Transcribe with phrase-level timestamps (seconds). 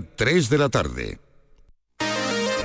[0.00, 1.18] 3 de la tarde.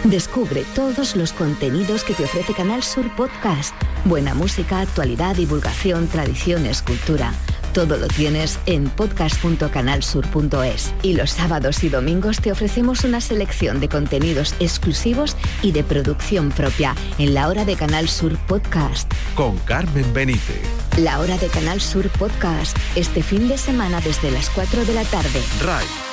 [0.03, 3.73] Descubre todos los contenidos que te ofrece Canal Sur Podcast.
[4.03, 7.31] Buena música, actualidad, divulgación, tradiciones, cultura.
[7.73, 10.93] Todo lo tienes en podcast.canalsur.es.
[11.03, 16.51] Y los sábados y domingos te ofrecemos una selección de contenidos exclusivos y de producción
[16.51, 19.09] propia en la hora de Canal Sur Podcast.
[19.35, 20.61] Con Carmen Benítez.
[20.97, 22.77] La hora de Canal Sur Podcast.
[22.95, 25.41] Este fin de semana desde las 4 de la tarde.
[25.61, 26.12] RAI.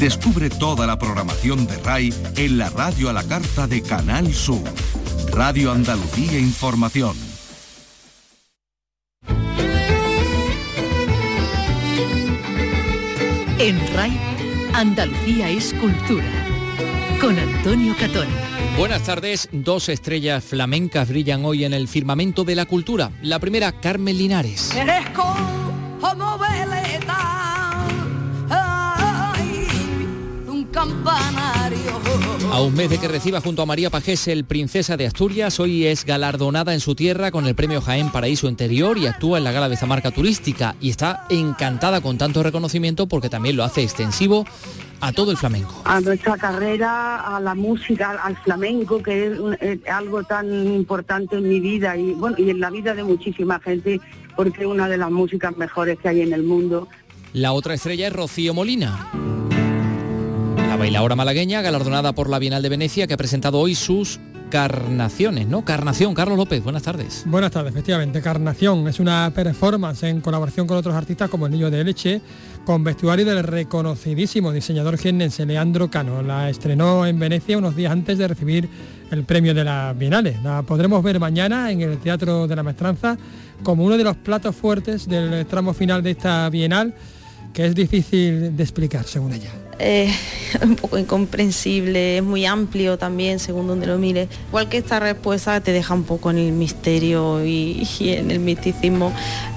[0.00, 4.62] Descubre toda la programación de RAI en la radio a la carta de Canal Sur.
[5.30, 7.14] Radio Andalucía Información.
[13.58, 14.18] En RAI,
[14.72, 16.46] Andalucía es cultura.
[17.20, 18.28] Con Antonio Catón.
[18.78, 23.10] Buenas tardes, dos estrellas flamencas brillan hoy en el firmamento de la cultura.
[23.20, 24.72] La primera, Carmen Linares.
[30.80, 31.90] Campanario.
[32.50, 35.84] A un mes de que reciba junto a María Pajés el Princesa de Asturias, hoy
[35.86, 39.52] es galardonada en su tierra con el premio Jaén Paraíso Interior y actúa en la
[39.52, 44.46] gala de Zamarca Turística y está encantada con tanto reconocimiento porque también lo hace extensivo
[45.02, 45.82] a todo el flamenco.
[45.84, 51.36] a nuestra carrera, a la música, al- flamenco, que es un- eh, algo tan importante
[51.36, 54.00] en mi vida y bueno y en la vida de muchísima gente,
[54.34, 56.88] porque es una de las músicas mejores que hay en el mundo.
[57.34, 59.08] La otra estrella es Rocío Molina.
[60.80, 65.46] La bailadora malagueña, galardonada por la Bienal de Venecia, que ha presentado hoy sus carnaciones,
[65.46, 65.62] ¿no?
[65.62, 67.24] Carnación, Carlos López, buenas tardes.
[67.26, 68.22] Buenas tardes, efectivamente.
[68.22, 72.22] Carnación es una performance en colaboración con otros artistas como el Niño de Leche,
[72.64, 76.22] con vestuario del reconocidísimo diseñador jiennense Leandro Cano.
[76.22, 78.66] La estrenó en Venecia unos días antes de recibir
[79.10, 80.38] el premio de la Bienale.
[80.42, 83.18] La podremos ver mañana en el Teatro de la Maestranza
[83.62, 86.94] como uno de los platos fuertes del tramo final de esta Bienal,
[87.52, 89.50] que es difícil de explicar, según ella.
[89.80, 90.14] Es
[90.62, 94.28] un poco incomprensible, es muy amplio también según donde lo mires.
[94.48, 98.40] Igual que esta respuesta te deja un poco en el misterio y, y en el
[98.40, 99.12] misticismo,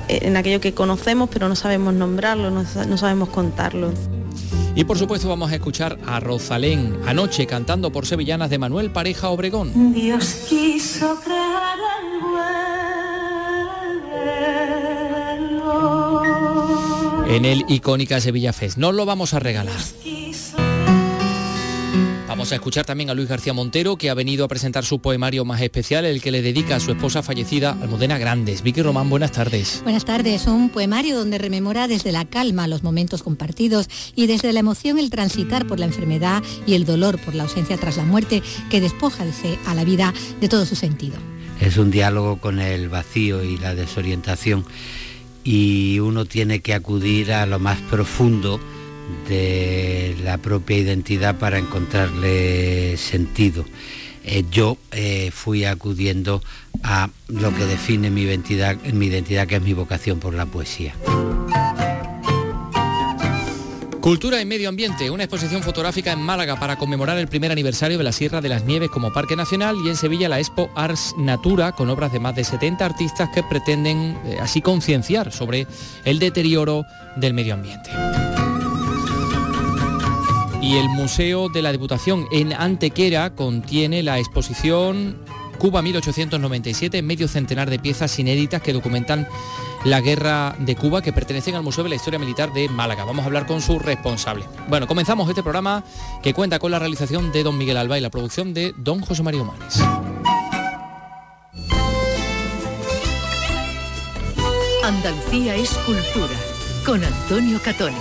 [0.07, 3.91] eh, en aquello que conocemos pero no sabemos nombrarlo, no, sa- no sabemos contarlo.
[4.75, 9.29] Y por supuesto vamos a escuchar a Rosalén anoche cantando por Sevillanas de Manuel Pareja
[9.29, 9.93] Obregón.
[9.93, 12.43] Dios quiso crear el vuelo.
[17.27, 18.77] En el icónica Sevilla Fest.
[18.77, 19.79] No lo vamos a regalar.
[22.27, 25.45] Vamos a escuchar también a Luis García Montero, que ha venido a presentar su poemario
[25.45, 28.63] más especial, el que le dedica a su esposa fallecida, Almudena Grandes.
[28.63, 29.81] Vicky Román, buenas tardes.
[29.83, 34.59] Buenas tardes, un poemario donde rememora desde la calma los momentos compartidos y desde la
[34.59, 38.41] emoción el transitar por la enfermedad y el dolor por la ausencia tras la muerte
[38.71, 39.31] que despoja de-
[39.67, 40.11] a la vida
[40.41, 41.15] de todo su sentido.
[41.61, 44.65] Es un diálogo con el vacío y la desorientación
[45.43, 48.59] y uno tiene que acudir a lo más profundo
[49.27, 53.65] de la propia identidad para encontrarle sentido.
[54.25, 56.41] Eh, yo eh, fui acudiendo
[56.81, 60.95] a lo que define mi identidad, mi identidad, que es mi vocación por la poesía.
[64.03, 68.03] Cultura y Medio Ambiente, una exposición fotográfica en Málaga para conmemorar el primer aniversario de
[68.03, 71.71] la Sierra de las Nieves como Parque Nacional y en Sevilla la Expo Ars Natura
[71.71, 75.67] con obras de más de 70 artistas que pretenden eh, así concienciar sobre
[76.03, 76.83] el deterioro
[77.15, 77.91] del medio ambiente.
[80.61, 85.15] Y el Museo de la Diputación en Antequera contiene la exposición
[85.57, 89.29] Cuba 1897, medio centenar de piezas inéditas que documentan
[89.85, 93.03] la guerra de Cuba que pertenecen al Museo de la Historia Militar de Málaga.
[93.03, 94.45] Vamos a hablar con su responsable.
[94.67, 95.83] Bueno, comenzamos este programa
[96.21, 99.23] que cuenta con la realización de don Miguel Alba y la producción de don José
[99.23, 99.79] María Humanes.
[104.83, 106.33] Andalucía es cultura.
[106.85, 107.93] Con Antonio Catón.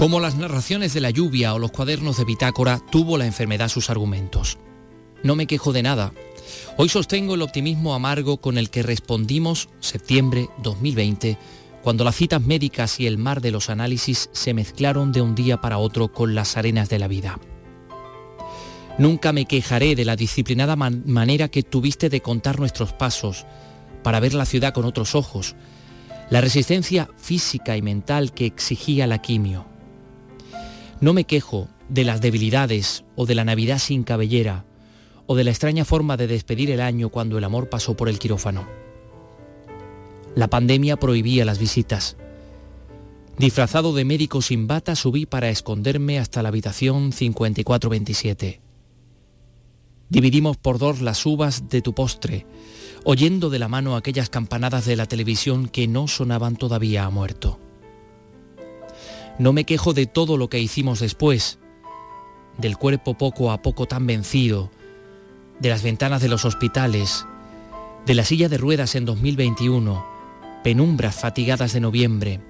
[0.00, 3.90] Como las narraciones de la lluvia o los cuadernos de bitácora, tuvo la enfermedad sus
[3.90, 4.56] argumentos.
[5.22, 6.14] No me quejo de nada.
[6.78, 11.36] Hoy sostengo el optimismo amargo con el que respondimos septiembre 2020,
[11.82, 15.60] cuando las citas médicas y el mar de los análisis se mezclaron de un día
[15.60, 17.38] para otro con las arenas de la vida.
[18.96, 23.44] Nunca me quejaré de la disciplinada manera que tuviste de contar nuestros pasos,
[24.02, 25.56] para ver la ciudad con otros ojos,
[26.30, 29.69] la resistencia física y mental que exigía la quimio.
[31.00, 34.66] No me quejo de las debilidades o de la Navidad sin cabellera
[35.26, 38.18] o de la extraña forma de despedir el año cuando el amor pasó por el
[38.18, 38.66] quirófano.
[40.34, 42.16] La pandemia prohibía las visitas.
[43.38, 48.60] Disfrazado de médico sin bata subí para esconderme hasta la habitación 5427.
[50.10, 52.44] Dividimos por dos las uvas de tu postre,
[53.04, 57.58] oyendo de la mano aquellas campanadas de la televisión que no sonaban todavía a muerto.
[59.40, 61.58] No me quejo de todo lo que hicimos después,
[62.58, 64.70] del cuerpo poco a poco tan vencido,
[65.60, 67.24] de las ventanas de los hospitales,
[68.04, 70.04] de la silla de ruedas en 2021,
[70.62, 72.40] penumbras fatigadas de noviembre,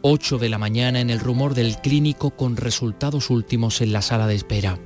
[0.00, 4.26] 8 de la mañana en el rumor del clínico con resultados últimos en la sala
[4.26, 4.78] de espera.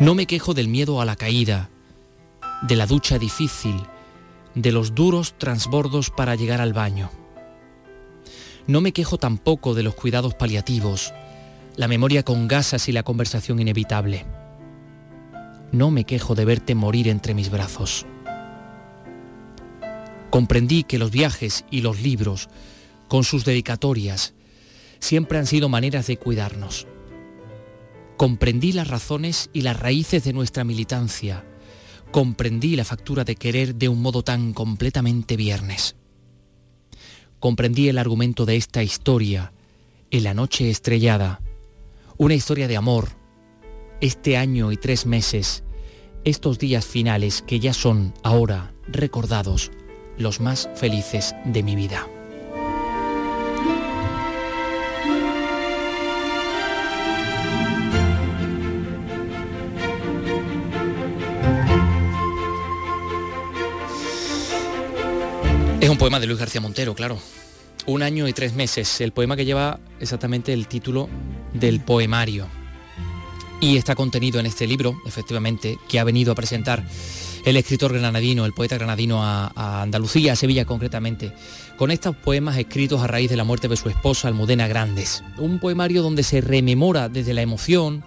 [0.00, 1.70] No me quejo del miedo a la caída,
[2.62, 3.76] de la ducha difícil,
[4.56, 7.12] de los duros transbordos para llegar al baño.
[8.68, 11.12] No me quejo tampoco de los cuidados paliativos,
[11.74, 14.24] la memoria con gasas y la conversación inevitable.
[15.72, 18.06] No me quejo de verte morir entre mis brazos.
[20.30, 22.48] Comprendí que los viajes y los libros,
[23.08, 24.34] con sus dedicatorias,
[25.00, 26.86] siempre han sido maneras de cuidarnos
[28.18, 31.44] Comprendí las razones y las raíces de nuestra militancia.
[32.10, 35.94] Comprendí la factura de querer de un modo tan completamente viernes.
[37.40, 39.52] Comprendí el argumento de esta historia,
[40.10, 41.40] en la noche estrellada,
[42.16, 43.10] una historia de amor,
[44.00, 45.62] este año y tres meses,
[46.24, 49.70] estos días finales que ya son ahora recordados
[50.16, 52.08] los más felices de mi vida.
[65.88, 67.18] Es un poema de Luis García Montero, claro.
[67.86, 71.08] Un año y tres meses, el poema que lleva exactamente el título
[71.54, 72.46] del poemario.
[73.62, 76.84] Y está contenido en este libro, efectivamente, que ha venido a presentar
[77.46, 81.32] el escritor granadino, el poeta granadino a, Andalucía, a Sevilla concretamente,
[81.78, 85.24] con estos poemas escritos a raíz de la muerte de su esposa, Almudena Grandes.
[85.38, 88.04] Un poemario donde se rememora desde la emoción,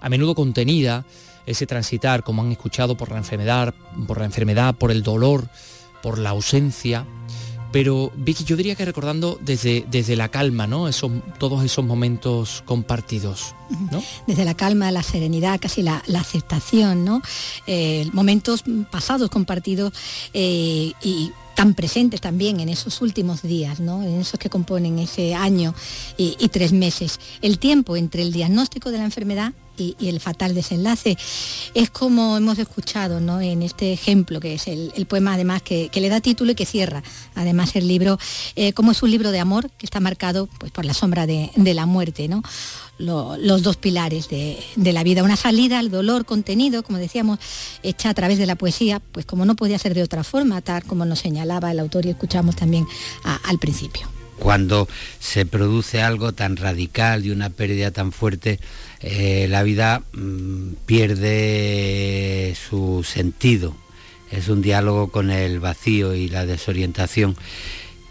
[0.00, 1.04] a menudo contenida,
[1.44, 3.74] ese transitar, como han escuchado, por la enfermedad,
[4.06, 5.46] por la enfermedad, por el dolor,
[6.02, 7.04] por la ausencia,
[7.72, 10.88] pero Vicky, yo diría que recordando desde, desde la calma, ¿no?
[10.88, 13.54] Esos, todos esos momentos compartidos,
[13.90, 14.02] ¿no?
[14.26, 17.22] Desde la calma, la serenidad, casi la, aceptación, ¿no?
[17.66, 19.92] Eh, momentos pasados compartidos
[20.32, 24.04] eh, y tan presentes también en esos últimos días, ¿no?
[24.04, 25.74] en esos que componen ese año
[26.16, 27.18] y, tres meses.
[27.42, 31.18] El tiempo entre el diagnóstico de la enfermedad y, el fatal desenlace.
[31.74, 33.40] Es como hemos escuchado ¿no?
[33.40, 37.02] en este ejemplo, que es el, poema además que, le da título y que cierra
[37.34, 38.20] además el libro,
[38.54, 41.50] eh, como es un libro de amor que está marcado pues, por la sombra de,
[41.56, 42.28] de la muerte.
[42.28, 42.44] ¿no?
[42.98, 45.22] Los dos pilares de, la vida.
[45.22, 47.38] Una salida al dolor contenido, como decíamos,
[47.82, 50.84] hecha a través de la poesía, pues como no podía ser de otra forma, tal
[50.84, 52.86] como nos señalaba el autor y escuchamos también
[53.24, 54.08] al principio.
[54.38, 54.88] Cuando
[55.18, 58.60] se produce algo tan radical y una pérdida tan fuerte,
[59.00, 63.74] eh, la vida mm, pierde su sentido.
[64.30, 67.36] Es un diálogo con el vacío y la desorientación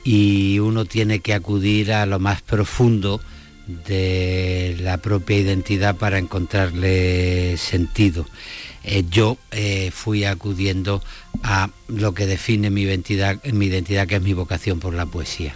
[0.04, 3.20] y uno tiene que acudir a lo más profundo
[3.68, 8.26] de la propia identidad para encontrarle sentido.
[8.84, 11.04] Eh, yo eh, fui acudiendo
[11.44, 15.54] a lo que define mi identidad, mi identidad, que es mi vocación por la poesía.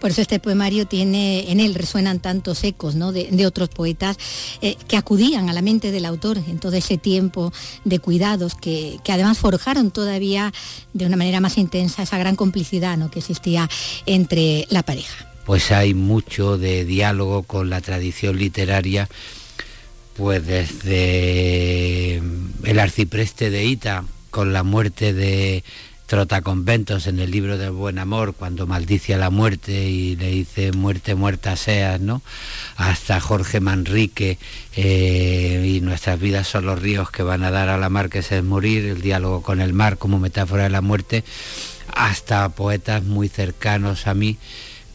[0.00, 4.16] Por eso este poemario tiene, en él resuenan tantos ecos de, otros poetas
[4.62, 7.52] eh, que acudían a la mente del autor en todo ese tiempo
[7.84, 10.52] de cuidados que, que, además forjaron todavía
[10.94, 13.10] de una manera más intensa esa gran complicidad ¿no?
[13.10, 13.68] que existía
[14.06, 19.08] entre la pareja pues hay mucho de diálogo con la tradición literaria,
[20.16, 22.16] pues desde
[22.64, 25.62] el arcipreste de Ita, con la muerte de
[26.06, 30.72] Trotaconventos en el libro del buen amor, cuando maldice a la muerte y le dice
[30.72, 32.22] muerte, muerta seas, ¿no?
[32.76, 34.38] Hasta Jorge Manrique
[34.74, 38.22] eh, y nuestras vidas son los ríos que van a dar a la mar que
[38.22, 41.22] se es morir, el diálogo con el mar como metáfora de la muerte,
[41.94, 44.38] hasta poetas muy cercanos a mí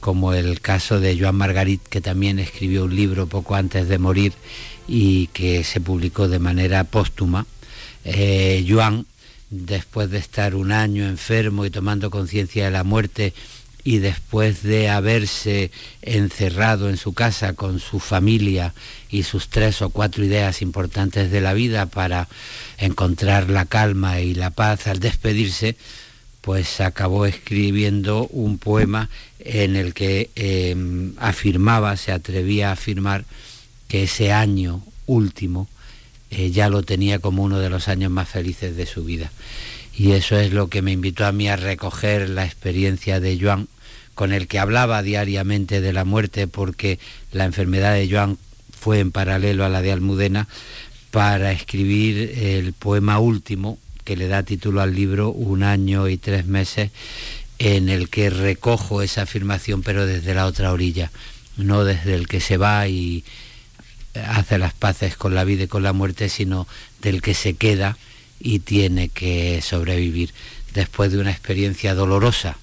[0.02, 4.34] como el caso de Joan Margarit, que también escribió un libro poco antes de morir
[4.88, 7.46] y que se publicó de manera póstuma,
[8.04, 9.06] eh, Joan,
[9.50, 13.34] después de estar un año enfermo y tomando conciencia de la muerte,
[13.84, 18.74] y después de haberse encerrado en su casa con su familia
[19.10, 22.28] y sus tres o cuatro ideas importantes de la vida para
[22.78, 25.76] encontrar la calma y la paz al despedirse,
[26.42, 33.26] pues acabó escribiendo un poema en el que em, afirmaba, se atrevía a afirmar
[33.88, 35.68] que ese año último
[36.32, 39.32] eh, ya lo tenía como uno de los años más felices de su vida.
[39.94, 43.68] Y eso es lo que me invitó a mí a recoger la experiencia de Joan,
[44.16, 47.00] con el que hablaba diariamente de la muerte, porque
[47.32, 48.38] la enfermedad de Joan
[48.72, 50.48] fue en paralelo a la de Almudena,
[51.12, 56.46] para escribir el poema último, que le da título al libro Un año y tres
[56.46, 56.92] meses,
[57.60, 61.12] en el que recojo esa afirmación, pero desde la otra orilla,
[61.58, 63.24] no desde el que se va y
[64.16, 66.68] hace las paces con la vida y con la muerte, sino
[67.02, 67.98] del que se queda
[68.40, 70.34] y tiene que sobrevivir.
[70.74, 72.58] Después de una experiencia dolorosa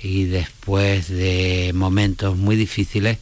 [0.00, 3.18] y después de momentos muy difíciles,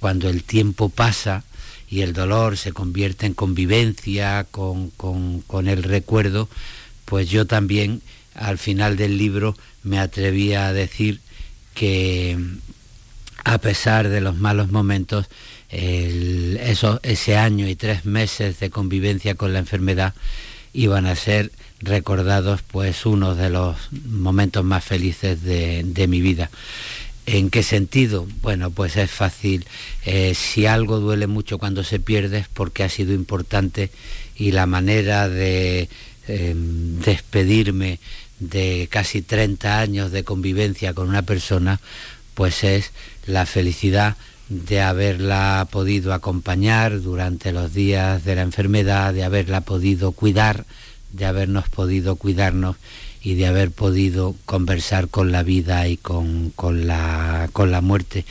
[0.00, 1.44] cuando el tiempo pasa
[1.90, 6.48] y el dolor se convierte en convivencia con, con el recuerdo,
[7.08, 8.02] pues yo también
[8.34, 11.20] al final del libro me atrevía a decir
[11.74, 12.38] que
[13.44, 15.26] a pesar de los malos momentos,
[15.70, 20.14] ese año y tres meses de convivencia con la enfermedad
[20.74, 21.50] iban a ser
[21.80, 26.50] recordados pues uno de los momentos más felices de, mi vida.
[27.24, 28.26] ¿En qué sentido?
[28.42, 29.66] Bueno, pues es fácil.
[30.04, 33.90] Eh, si algo duele mucho cuando se pierde es porque ha sido importante
[34.36, 35.88] y la manera de
[36.28, 37.98] em, despedirme
[38.38, 41.80] de casi 30 años de convivencia con una persona,
[42.34, 42.92] pues es
[43.26, 44.16] la felicidad
[44.48, 50.64] de haberla podido acompañar durante los días de la enfermedad, de haberla podido cuidar,
[51.12, 52.76] de habernos podido cuidarnos
[53.22, 56.52] y de haber podido conversar con la vida y con,
[56.86, 58.24] la, con la muerte.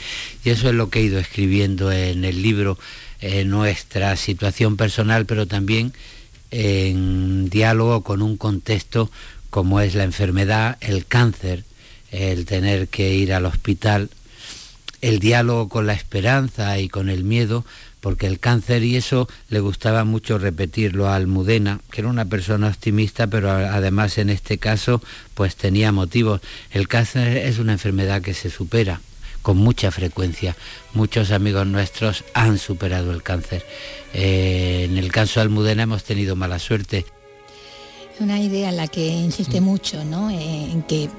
[0.43, 2.79] Y eso es lo que he ido escribiendo en el libro,
[3.19, 5.93] en nuestra situación personal, pero también
[6.51, 9.11] en diálogo con un contexto
[9.49, 11.63] como es la enfermedad, el cáncer,
[12.11, 14.09] el tener que ir al hospital,
[15.01, 17.65] el diálogo con la esperanza y con el miedo,
[18.01, 22.67] porque el cáncer, y eso le gustaba mucho repetirlo a Almudena, que era una persona
[22.67, 25.01] optimista, pero además en este caso
[25.33, 26.41] pues tenía motivos.
[26.71, 29.01] El cáncer es una enfermedad que se supera
[29.47, 30.57] con mucha frecuencia.
[30.93, 33.65] Muchos amigos nuestros han superado el cáncer.
[34.13, 37.05] Eh, en el caso de Almudena hemos tenido mala suerte.
[38.19, 40.29] Una idea en la que insiste mucho, ¿no?
[40.29, 41.09] Eh, en que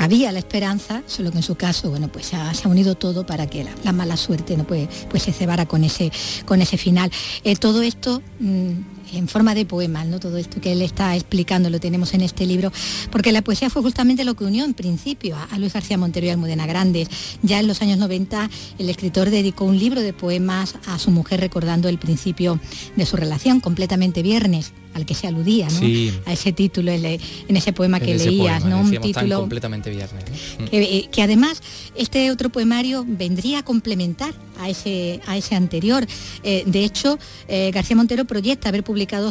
[0.00, 3.46] había la esperanza, solo que en su caso, bueno, pues se ha, unido todo para
[3.46, 6.10] que la, mala suerte no pues, pues se cebara con ese,
[6.46, 7.12] con ese final.
[7.44, 8.72] Eh, todo esto mm,
[9.12, 10.20] en forma de poemas, ¿no?
[10.20, 12.72] Todo esto que él está explicando lo tenemos en este libro,
[13.10, 16.30] porque la poesía fue justamente lo que unió en principio a, Luis García Montero y
[16.30, 17.08] Almudena Grandes.
[17.42, 21.40] Ya en los años 90 el escritor dedicó un libro de poemas a su mujer
[21.40, 22.60] recordando el principio
[22.96, 25.80] de su relación, completamente viernes al que se aludía, ¿no?
[26.26, 28.80] A ese título en, ese poema que leías, ¿no?
[28.80, 30.24] Un título completamente viernes.
[30.72, 31.62] Eh, que, además
[31.94, 36.06] este otro poemario vendría a complementar a ese, a ese anterior.
[36.42, 39.30] Eh, de hecho, eh, García Montero proyecta haber publicado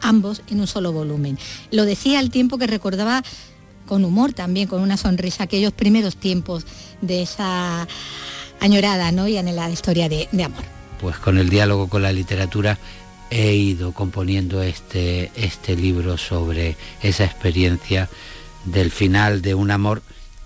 [0.00, 1.38] ambos en un solo volumen.
[1.70, 3.22] Lo decía al tiempo que recordaba
[3.86, 6.64] con humor también, con una sonrisa, aquellos primeros tiempos
[7.00, 7.86] de esa
[8.60, 9.28] añorada ¿no?
[9.28, 10.62] y anhelada historia de, de amor.
[11.00, 12.78] Pues con el diálogo con la literatura
[13.30, 18.08] he ido componiendo este, este libro sobre esa experiencia
[18.64, 20.02] del final de un amor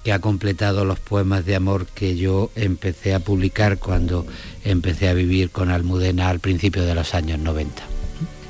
[0.06, 4.24] que ha completado los poemas de amor que yo empecé a publicar cuando
[4.62, 7.82] empecé a vivir con Almudena al principio de los años 90.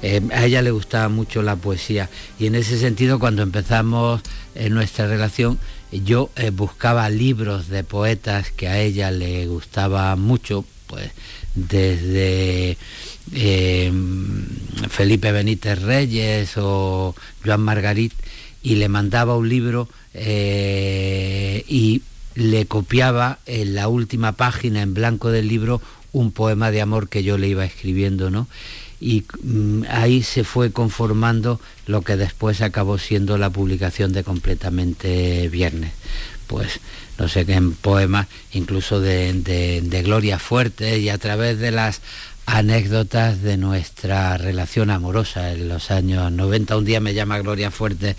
[0.02, 4.20] Eh, a ella le gustaba mucho la poesía y en ese sentido cuando empezamos
[4.54, 5.58] en nuestra relación
[5.90, 11.10] yo eh, buscaba libros de poetas que a ella le gustaba mucho, pues
[11.54, 12.76] desde
[13.32, 13.92] eh,
[14.90, 18.12] Felipe Benítez Reyes o Joan Margarit
[18.62, 22.00] y le mandaba un libro eh, y
[22.34, 25.82] le copiaba en la última página en blanco del libro
[26.12, 28.48] un poema de amor que yo le iba escribiendo, ¿no?
[28.98, 35.48] Y mm, ahí se fue conformando lo que después acabó siendo la publicación de Completamente
[35.50, 35.92] Viernes.
[36.46, 36.80] Pues
[37.18, 39.34] no sé qué en poemas, incluso de,
[39.82, 42.00] de Gloria Fuerte y a través de las
[42.46, 46.76] anécdotas de nuestra relación amorosa en los años 90.
[46.76, 48.16] Un día me llama Gloria Fuerte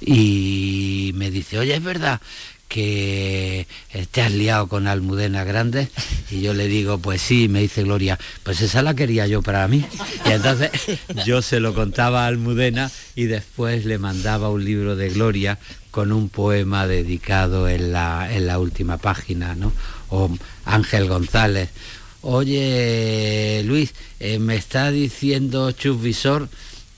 [0.00, 2.20] y me dice, oye, es verdad
[2.68, 3.66] que
[4.10, 5.88] ¿te has liado con Almudena Grande?
[6.30, 9.66] Y yo le digo, pues sí, me dice Gloria, pues esa la quería yo para
[9.68, 9.84] mí.
[10.26, 10.70] Y entonces
[11.24, 15.58] yo se lo contaba a Almudena y después le mandaba un libro de Gloria
[15.90, 19.72] con un poema dedicado en la, en la última página, ¿no?
[20.10, 20.30] O
[20.66, 21.70] Ángel González.
[22.20, 26.48] Oye, Luis, eh, me está diciendo Chus Visor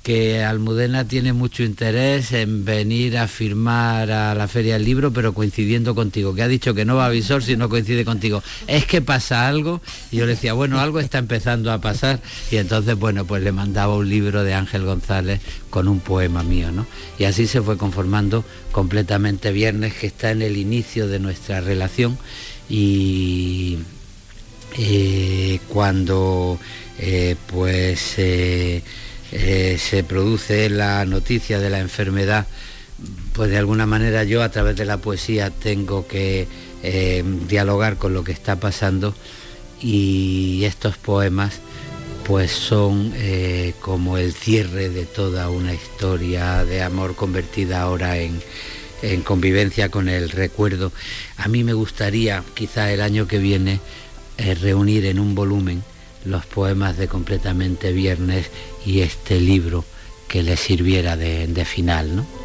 [0.03, 5.35] que Almudena tiene mucho interés en venir a firmar a la Feria del Libro, pero
[5.35, 8.43] coincidiendo contigo, que ha dicho que no va a Visor si no coincide contigo.
[8.67, 9.83] ¿Es que pasa algo?
[10.11, 12.21] Y yo le decía, bueno, algo está empezando a pasar.
[12.51, 16.73] Y entonces, bueno, pues le mandaba un libro de Ángel González con un poema mío,
[16.73, 16.87] ¿no?
[17.19, 22.17] Y así se fue conformando completamente Viernes, que está en el inicio de nuestra relación.
[22.71, 23.81] Y
[24.79, 26.59] eh, cuando
[26.99, 28.15] eh, pues...
[28.19, 28.83] Eh,
[29.33, 32.49] eh, se produce la noticia de la enfermedad,
[33.33, 36.49] pues de alguna manera yo a través de la poesía tengo que
[37.47, 39.15] dialogar con lo que está pasando
[39.81, 41.61] y estos poemas
[42.25, 43.15] pues son
[43.81, 48.43] como el cierre de toda una historia de amor convertida ahora en,
[49.03, 50.91] en convivencia con el recuerdo.
[51.37, 53.79] A mí me gustaría quizá el año que viene
[54.61, 55.83] reunir en un volumen
[56.25, 58.51] los poemas de completamente viernes
[58.85, 59.85] y este libro
[60.29, 62.40] que le sirviera de, de final, ¿no?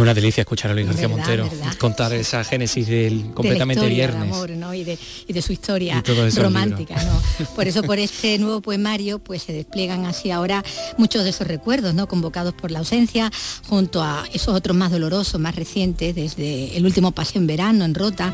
[0.00, 1.46] Es una delicia escuchar a Luis García Montero
[1.78, 4.32] contar esa génesis del completamente de viernes.
[4.32, 4.72] amor, ¿no?
[4.72, 6.02] y, de, y, de, su historia
[6.36, 6.94] romántica.
[7.04, 7.46] ¿no?
[7.54, 10.64] Por eso por este nuevo poemario pues se despliegan así ahora
[10.96, 12.08] muchos de esos recuerdos ¿no?
[12.08, 13.30] convocados por la ausencia,
[13.68, 17.94] junto a esos otros más dolorosos, más recientes, desde el último paseo en verano en
[17.94, 18.32] Rota,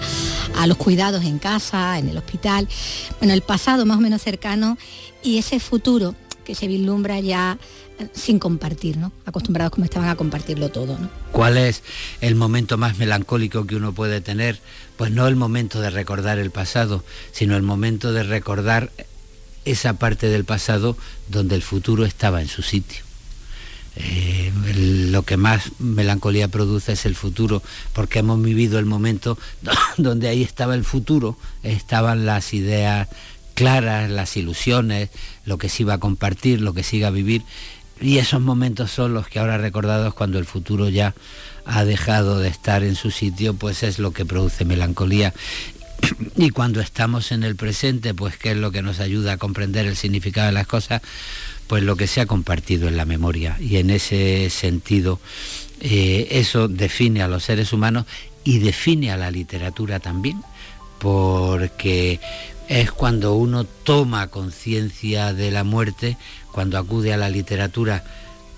[0.55, 2.69] a los cuidados en casa, en el hospital.
[3.19, 4.79] Bueno, el pasado más o menos cercano
[5.25, 7.59] y ese futuro que se vislumbra ya
[8.13, 9.13] sin compartir, ¿no?
[9.25, 11.09] Acostumbrados como estaban a compartirlo todo, ¿no?
[11.33, 11.83] ¿Cuál es
[12.21, 14.61] el momento más melancólico que uno puede tener?
[14.97, 18.91] Pues no el momento de recordar el pasado, sino el momento de recordar
[19.65, 20.97] esa parte del pasado
[21.29, 23.05] donde el futuro estaba en su sitio.
[23.99, 24.53] Eh,
[25.11, 27.63] lo que más melancolía produce es el futuro,
[27.95, 29.39] porque hemos vivido el momento
[29.97, 33.09] donde ahí estaba el futuro, estaban las ideas
[33.55, 35.09] claras, las ilusiones,
[35.47, 37.43] lo que se iba a compartir, lo que se iba a vivir,
[38.01, 41.15] y esos momentos son los que ahora recordados cuando el futuro ya
[41.65, 45.33] ha dejado de estar en su sitio, pues es lo que produce melancolía.
[46.37, 49.87] Y cuando estamos en el presente, pues que es lo que nos ayuda a comprender
[49.87, 51.01] el significado de las cosas,
[51.67, 53.57] pues lo que se ha compartido en la memoria.
[53.61, 55.19] Y en ese sentido,
[55.81, 58.05] eh, eso define a los seres humanos
[58.45, 60.43] y define a la literatura también,
[60.99, 62.21] porque
[62.69, 66.17] es cuando uno toma conciencia de la muerte
[66.53, 68.05] cuando acude a la literatura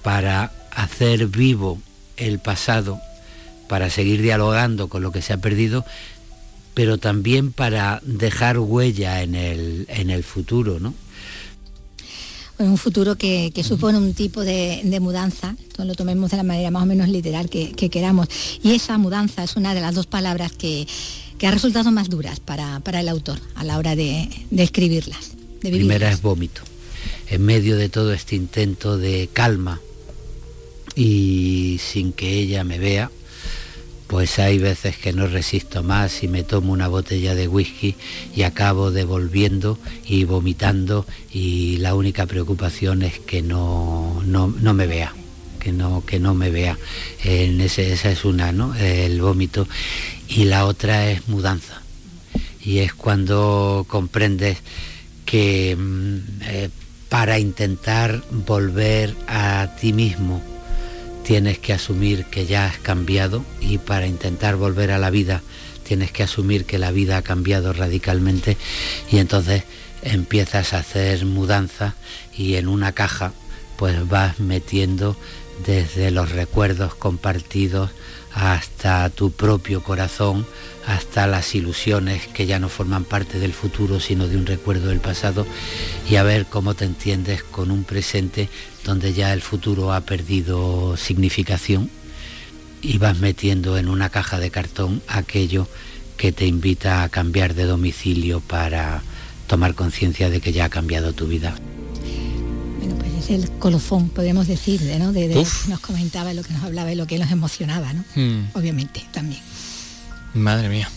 [0.02, 1.78] para hacer vivo
[2.16, 3.00] el pasado,
[3.68, 5.84] para seguir dialogando con lo que se ha perdido,
[6.74, 10.94] pero también para dejar huella en el, en el futuro, ¿no?
[12.58, 16.86] un futuro que, supone un tipo de, mudanza, lo tomemos de la manera más o
[16.86, 18.28] menos literal que, queramos.
[18.62, 20.86] Y esa mudanza es una de las dos palabras que,
[21.46, 25.32] ha resultado más duras para, el autor a la hora de, escribirlas.
[25.60, 26.62] De Primera es vómito
[27.30, 29.80] en medio de todo este intento de calma
[30.94, 33.10] y sin que ella me vea,
[34.06, 37.94] pues hay veces que no resisto más y me tomo una botella de whisky
[38.34, 45.14] y acabo devolviendo y vomitando y la única preocupación es que no, no, me vea.
[45.60, 46.78] Que no, que no me vea.
[47.24, 48.74] En ese, esa es una, ¿no?
[48.76, 49.68] El vómito.
[50.28, 51.82] Y la otra es mudanza.
[52.60, 54.58] Y es cuando comprendes
[55.24, 56.70] que mm, eh,
[57.08, 60.42] para intentar volver a ti mismo
[61.24, 65.42] tienes que asumir que ya has cambiado y para intentar volver a la vida
[65.86, 68.56] tienes que asumir que la vida ha cambiado radicalmente
[69.10, 69.64] y entonces
[70.02, 71.94] empiezas a hacer mudanza
[72.36, 73.32] y en una caja
[73.76, 75.16] pues vas metiendo
[75.66, 77.90] desde los recuerdos compartidos
[78.32, 80.46] hasta tu propio corazón,
[80.86, 85.00] hasta las ilusiones que ya no forman parte del futuro, sino de un recuerdo del
[85.00, 85.46] pasado,
[86.08, 88.48] y a ver cómo te entiendes con un presente
[88.84, 91.90] donde ya el futuro ha perdido significación
[92.80, 95.66] y vas metiendo en una caja de cartón aquello
[96.16, 99.02] que te invita a cambiar de domicilio para
[99.46, 101.54] tomar conciencia de que ya ha cambiado tu vida
[103.30, 105.12] el colofón, podríamos decir, ¿no?
[105.12, 105.28] De,
[105.68, 108.04] nos comentaba lo que nos hablaba y lo que nos emocionaba, ¿no?
[108.14, 108.48] Hmm.
[108.54, 109.40] Obviamente, también.
[110.34, 110.88] Madre mía.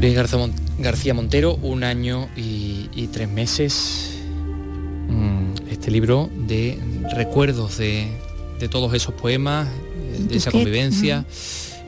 [0.00, 0.14] Luis
[0.78, 4.12] García Montero, un año y, tres meses.
[5.08, 6.78] Mm, este libro de
[7.14, 8.06] recuerdos de,
[8.60, 11.24] de todos esos poemas, eh, de esa convivencia,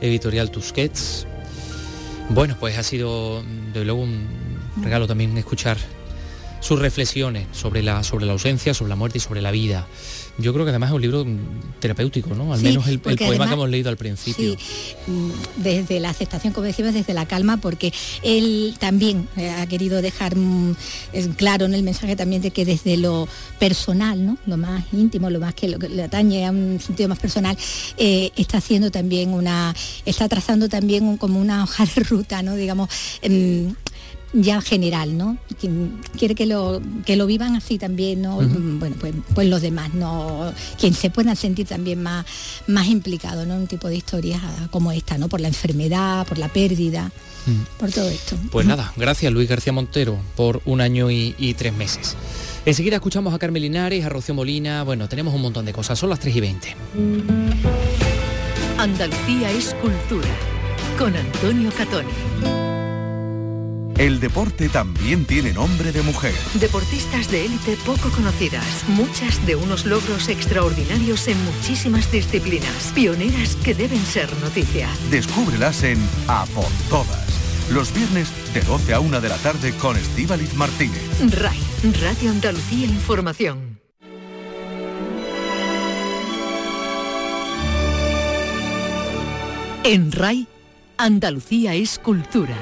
[0.01, 1.25] editorial Tusquets.
[2.29, 4.40] Bueno, pues ha sido de luego un
[4.81, 5.77] regalo también escuchar
[6.61, 9.87] sus reflexiones sobre la, sobre la ausencia, sobre la muerte y sobre la vida.
[10.37, 11.25] Yo creo que además es un libro
[11.79, 12.53] terapéutico, ¿no?
[12.53, 14.55] Al menos el, poema que hemos leído al principio.
[15.07, 17.91] Mm, desde la aceptación, como decimos, desde la calma, porque
[18.23, 20.75] él también eh, ha querido dejar mm,
[21.35, 23.27] claro en el mensaje también de que desde lo
[23.59, 24.37] personal, ¿no?
[24.45, 27.57] Lo más íntimo, lo más que, lo que le atañe a un sentido más personal,
[27.97, 32.55] eh, está haciendo también una, está trazando también como una hoja de ruta, ¿no?
[32.55, 32.89] Digamos,
[33.21, 33.73] em,
[34.33, 35.37] ya general, ¿no?
[35.59, 38.37] Quien quiere que lo, que lo vivan así también, ¿no?
[38.37, 40.53] Bueno, pues, pues los demás, ¿no?
[40.79, 42.25] Quien se puedan sentir también más,
[42.67, 43.55] más implicado, ¿no?
[43.55, 45.27] Un tipo de historias como esta, ¿no?
[45.27, 47.11] Por la enfermedad, por la pérdida,
[47.77, 48.37] por todo esto.
[48.51, 52.15] Pues nada, gracias Luis García Montero por un año y, y tres meses.
[52.65, 56.09] Enseguida escuchamos a Carmen Linares, a Rocío Molina, bueno, tenemos un montón de cosas, son
[56.09, 56.75] las 3 y 20.
[58.77, 60.29] Andalucía es cultura,
[60.97, 62.60] con Antonio Catoni.
[64.01, 66.33] El deporte también tiene nombre de mujer.
[66.55, 73.75] Deportistas de élite poco conocidas, muchas de unos logros extraordinarios en muchísimas disciplinas, pioneras que
[73.75, 74.89] deben ser noticia.
[75.11, 77.69] Descúbrelas en A por Todas.
[77.69, 81.03] Los viernes de 12 a 1 de la tarde con Estíbaliz Martínez.
[81.39, 81.59] RAI,
[82.01, 83.79] Radio Andalucía Información.
[89.83, 90.47] En RAI,
[90.97, 92.57] Andalucía es cultura.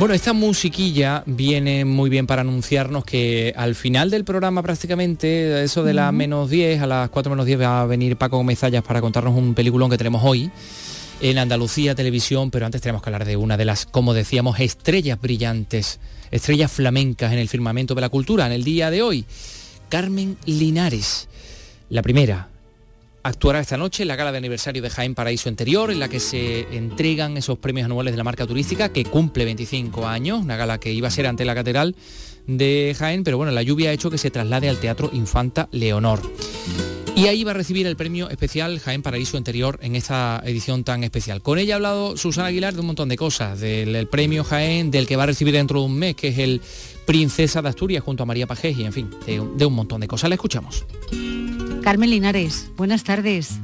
[0.00, 5.84] Bueno, esta musiquilla viene muy bien para anunciarnos que al final del programa prácticamente, eso
[5.84, 9.02] de las menos 10, a las 4 menos 10 va a venir Paco Gómez para
[9.02, 10.50] contarnos un peliculón que tenemos hoy
[11.20, 15.20] en Andalucía Televisión, pero antes tenemos que hablar de una de las, como decíamos, estrellas
[15.20, 19.26] brillantes, estrellas flamencas en el firmamento de la cultura en el día de hoy.
[19.90, 21.28] Carmen Linares,
[21.90, 22.48] la primera,
[23.22, 26.20] actuará esta noche en la gala de aniversario de Jaén Paraíso Interior, en la que
[26.20, 30.78] se entregan esos premios anuales de la marca turística, que cumple 25 años, una gala
[30.78, 31.94] que iba a ser ante la catedral
[32.46, 36.20] de Jaén, pero bueno, la lluvia ha hecho que se traslade al Teatro Infanta Leonor.
[37.16, 41.04] Y ahí va a recibir el premio especial Jaén Paraíso Interior en esta edición tan
[41.04, 41.42] especial.
[41.42, 45.06] Con ella ha hablado Susana Aguilar de un montón de cosas, del premio Jaén, del
[45.06, 46.62] que va a recibir dentro de un mes, que es el
[47.04, 50.08] Princesa de Asturias junto a María Pajés y en fin, de, de un montón de
[50.08, 50.30] cosas.
[50.30, 50.86] La escuchamos.
[51.82, 53.58] Carmen Linares, buenas tardes.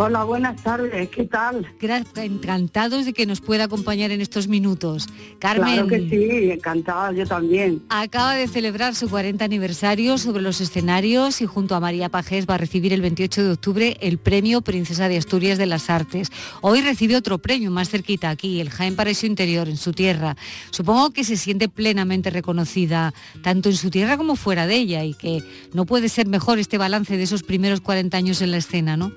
[0.00, 1.66] Hola, buenas tardes, ¿qué tal?
[2.14, 5.08] Encantados de que nos pueda acompañar en estos minutos.
[5.40, 5.74] Carmen.
[5.74, 7.82] Claro que sí, encantada, yo también.
[7.88, 12.54] Acaba de celebrar su 40 aniversario sobre los escenarios y junto a María Pajés va
[12.54, 16.30] a recibir el 28 de octubre el premio Princesa de Asturias de las Artes.
[16.60, 20.36] Hoy recibe otro premio más cerquita aquí, el Jaén Paraíso Interior, en su tierra.
[20.70, 25.14] Supongo que se siente plenamente reconocida, tanto en su tierra como fuera de ella, y
[25.14, 28.96] que no puede ser mejor este balance de esos primeros 40 años en la escena,
[28.96, 29.10] ¿no?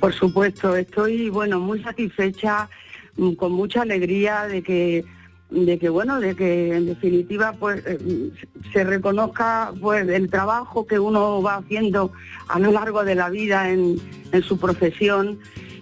[0.00, 2.68] Por supuesto, estoy bueno muy satisfecha,
[3.16, 5.04] mm, con mucha alegría de que
[5.50, 8.30] de que bueno, de que en definitiva pues eh,
[8.72, 12.12] se reconozca pues el trabajo que uno va haciendo
[12.48, 14.00] a lo largo de la vida en,
[14.42, 15.38] su profesión.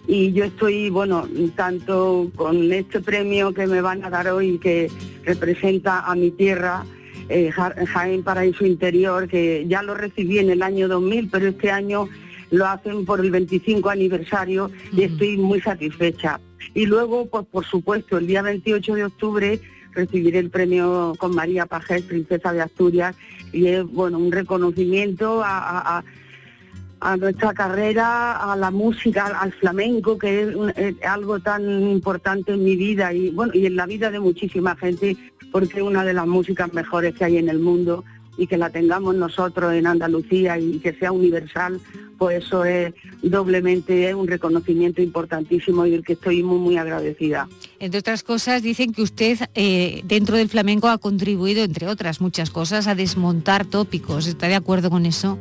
[0.07, 4.90] Y yo estoy bueno tanto con este premio que me van a dar hoy que
[5.24, 6.85] representa a mi tierra
[7.31, 12.07] eh, Jaén Paraíso Interior que ya lo recibí en el año 2000 pero este año
[12.55, 16.40] lo hacen por el 25 aniversario y estoy muy satisfecha.
[16.73, 19.61] Y luego, pues por supuesto, el día 28 de octubre
[19.93, 23.14] recibiré el premio con María Pajés, Princesa de Asturias,
[23.53, 26.03] y es bueno un reconocimiento a,
[27.19, 30.43] nuestra carrera, a la música, al, flamenco, que
[30.77, 34.75] es, algo tan importante en mi vida y bueno y en la vida de muchísima
[34.75, 35.17] gente,
[35.53, 38.05] porque es una de las músicas mejores que hay en el mundo
[38.37, 41.81] y que la tengamos nosotros en Andalucía y que sea universal,
[42.18, 47.49] pues eso es doblemente un reconocimiento importantísimo y el que estoy muy, muy agradecida.
[47.79, 52.51] Entre otras cosas, dicen que usted eh, dentro del flamenco ha contribuido, entre otras muchas
[52.51, 54.27] cosas, a desmontar tópicos.
[54.27, 55.38] ¿Está de acuerdo con eso?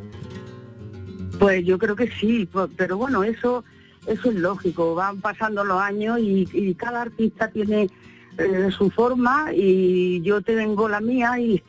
[1.39, 3.63] Pues yo creo que sí, pero bueno, eso,
[4.07, 4.95] eso es lógico.
[4.95, 7.89] Van pasando los años y cada artista tiene
[8.37, 11.61] de su forma y yo tengo la mía y,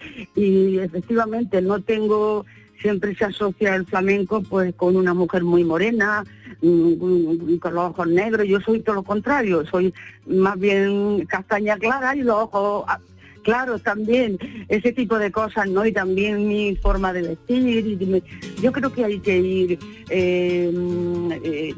[0.79, 2.45] efectivamente no tengo,
[2.81, 6.25] siempre se asocia el flamenco pues con una mujer muy morena,
[6.61, 9.93] con los ojos negros, yo soy todo lo contrario, soy
[10.27, 12.99] más bien castaña clara y los ojos ah,
[13.43, 15.85] claros también, ese tipo de cosas, ¿no?
[15.87, 18.23] Y también mi forma de vestir, y
[18.61, 21.75] yo creo que hay que ir eh, mm, eh,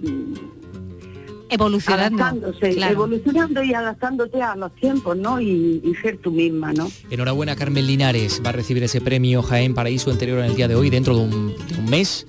[1.49, 2.23] Evolucionando.
[2.23, 2.93] adaptándose, claro.
[2.93, 5.41] evolucionando y adaptándote a los tiempos, ¿no?
[5.41, 6.91] Y, y ser tú misma, ¿no?
[7.11, 10.75] Enhorabuena Carmen Linares, va a recibir ese premio Jaén Paraíso Interior en el día de
[10.75, 12.27] hoy, dentro de un, de un mes,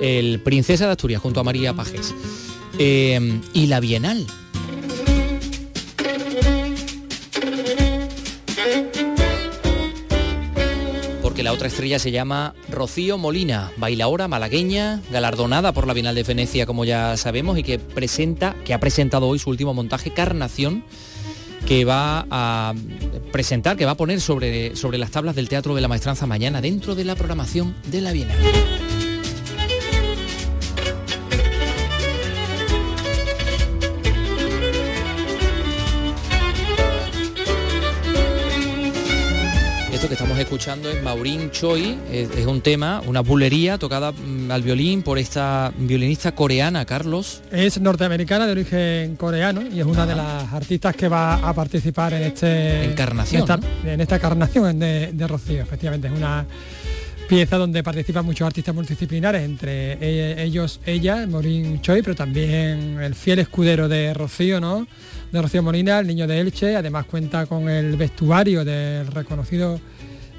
[0.00, 2.14] el Princesa de Asturias junto a María Pajes.
[2.78, 4.26] Eh, y la Bienal.
[11.42, 16.66] La otra estrella se llama Rocío Molina, bailaora malagueña, galardonada por la Bienal de Venecia,
[16.66, 20.84] como ya sabemos, y que presenta, que ha presentado hoy su último montaje, Carnación,
[21.66, 22.74] que va a
[23.32, 26.60] presentar, que va a poner sobre, sobre las tablas del Teatro de la Maestranza mañana
[26.60, 28.36] dentro de la programación de la Bienal.
[40.42, 45.18] Escuchando es Maureen Choi, es, es un tema, una bulería tocada mm, al violín por
[45.18, 47.42] esta violinista coreana, Carlos.
[47.50, 52.14] Es norteamericana de origen coreano y es una de las artistas que va a participar
[52.14, 55.62] en este Encarnación, en esta, en esta carnación de, de Rocío.
[55.62, 56.46] Efectivamente, es una
[57.28, 63.14] pieza donde participan muchos artistas multidisciplinares, entre e- ellos ella, Maureen Choi, pero también el
[63.14, 64.86] fiel escudero de Rocío, ¿no?
[65.30, 69.78] De Rocío Molina, el niño de Elche, además cuenta con el vestuario del reconocido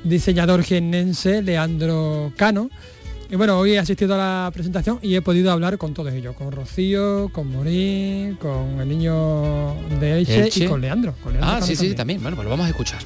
[0.03, 2.69] diseñador jiennense Leandro Cano.
[3.29, 6.35] Y bueno, hoy he asistido a la presentación y he podido hablar con todos ellos,
[6.35, 10.65] con Rocío, con Morín, con el niño de Elche, Elche.
[10.65, 11.13] y con Leandro.
[11.23, 12.19] con Leandro Ah, Cano sí, sí, también.
[12.19, 12.21] también.
[12.23, 12.99] Bueno, pues lo vamos a escuchar.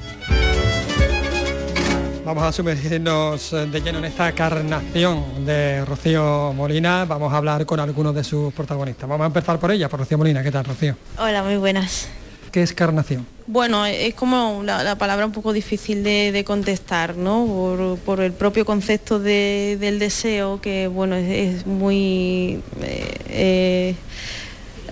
[2.26, 7.06] Vamos a sumergirnos eh, de lleno en esta carnación de Rocío Molina.
[7.06, 9.08] Vamos a hablar con algunos de sus protagonistas.
[9.08, 10.42] Vamos a empezar por ella, por Rocío Molina.
[10.42, 10.96] ¿Qué tal, Rocío?
[11.20, 12.08] Hola, muy buenas.
[12.52, 13.28] ¿Qué es carnación?
[13.48, 18.00] Bueno, es como la, la palabra un poco difícil de, contestar, ¿no?
[18.04, 23.96] Por, el propio concepto de- del deseo, que bueno, es, muy eh, eh,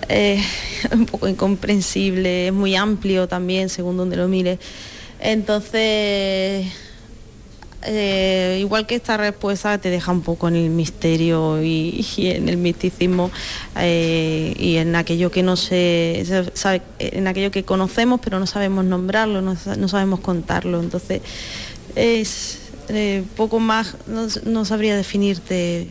[0.08, 0.42] eh,
[0.92, 4.58] un poco incomprensible, es muy amplio también, según donde lo mire.
[5.18, 6.66] Entonces,
[7.86, 12.48] eh, igual que esta respuesta te deja un poco en el misterio y, y en
[12.48, 13.30] el misticismo
[13.76, 18.46] eh, y en aquello que no se, se sabe, en aquello que conocemos pero no
[18.46, 20.80] sabemos nombrarlo, no, sa- no sabemos contarlo.
[20.80, 21.20] Entonces
[21.94, 25.88] es eh, poco más, no, no sabría definirte.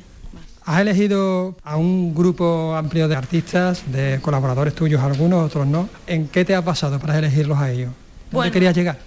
[0.66, 5.90] Has elegido a un grupo amplio de artistas, de colaboradores tuyos, algunos, otros no.
[6.08, 7.90] ¿En qué te ha pasado para elegirlos a ellos?
[7.90, 8.52] ¿Dónde Bueno.
[8.54, 8.98] querías llegar?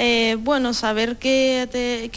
[0.00, 2.08] Eh, bueno, saber que te,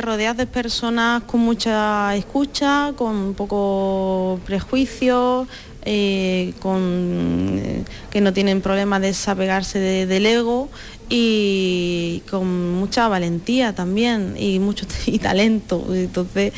[0.00, 5.48] rodeas de personas con mucha escucha, con poco prejuicio,
[5.84, 10.68] eh, con, eh, que no tienen problema de desapegarse de- del ego
[11.10, 15.84] y con mucha valentía también y mucho y talento.
[15.92, 16.52] Entonces,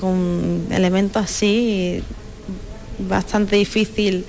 [0.00, 2.02] con elementos así,
[2.98, 4.24] bastante difícil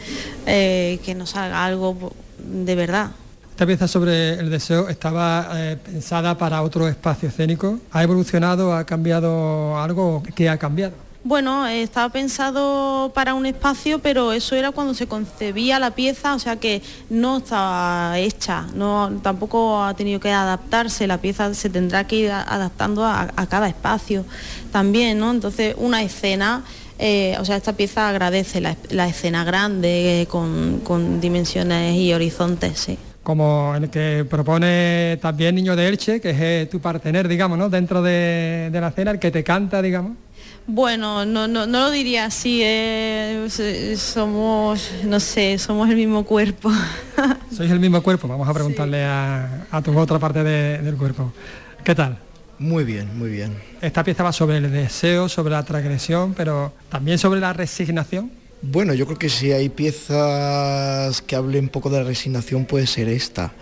[0.46, 3.12] que nos salga algo de verdad.
[3.62, 7.78] Esta pieza sobre el deseo estaba eh, pensada para otro espacio escénico.
[7.91, 10.24] ¿Ha evolucionado, ha cambiado algo?
[10.34, 10.95] ¿Qué ha cambiado?
[11.24, 16.39] Bueno, estaba pensado para un espacio, pero eso era cuando se concebía la pieza, o
[16.39, 22.08] sea que no estaba hecha, no, tampoco ha tenido que adaptarse, la pieza se tendrá
[22.08, 24.26] que ir adaptando a, cada espacio
[24.71, 25.30] también, ¿no?
[25.30, 26.63] Entonces, una escena,
[26.97, 32.12] eh, o sea, esta pieza agradece la, la escena grande, eh, con, con dimensiones y
[32.12, 32.97] horizontes, sí.
[33.24, 37.70] Como el que propone también Niño de Elche, que es eh, tu partener, digamos, ¿no?
[37.70, 40.14] Dentro de, de la escena, el que te canta, digamos.
[40.66, 43.48] Bueno, no, no, no lo diría así, eh,
[43.98, 46.72] somos, no sé, somos el mismo cuerpo.
[47.56, 48.28] Sois el mismo cuerpo.
[48.28, 51.32] Vamos a preguntarle a, a tu otra parte de- del cuerpo.
[51.84, 52.18] ¿Qué tal?
[52.60, 53.56] Muy bien, muy bien.
[53.82, 58.32] Esta pieza va sobre el deseo, sobre la transgresión, pero también sobre la resignación.
[58.63, 62.86] Bueno, yo creo que si hay piezas que hablen un poco de la resignación puede
[62.86, 63.54] ser esta,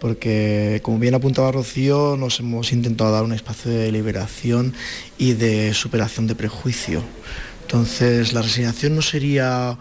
[0.00, 4.72] porque como bien apuntaba Rocío, nos hemos intentado dar un espacio de liberación
[5.18, 7.02] y de superación de prejuicio.
[7.62, 9.76] Entonces, la resignación no sería,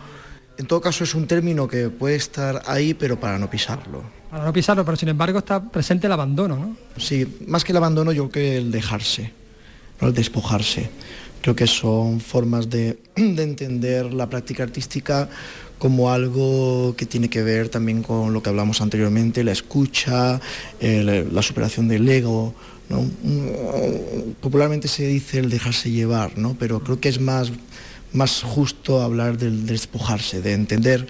[0.58, 4.04] en todo caso es un término que puede estar ahí, pero para no pisarlo.
[4.30, 6.78] Para no pisarlo, pero sin embargo está presente el abandono, ¿no?
[6.98, 9.32] Sí, más que el abandono, yo creo que el dejarse,
[10.02, 10.10] ¿no?
[10.10, 10.90] el despojarse.
[11.46, 15.30] Creo que son formas de, de entender la práctica artística
[15.78, 20.42] como algo que tiene que ver también con lo que hablamos anteriormente, la escucha,
[20.80, 22.56] el- la superación del ego.
[22.90, 26.56] Mm, Popularmente se dice el dejarse llevar, ¿no?
[26.58, 27.52] pero creo que es más,
[28.12, 31.06] más justo hablar del despojarse, de entender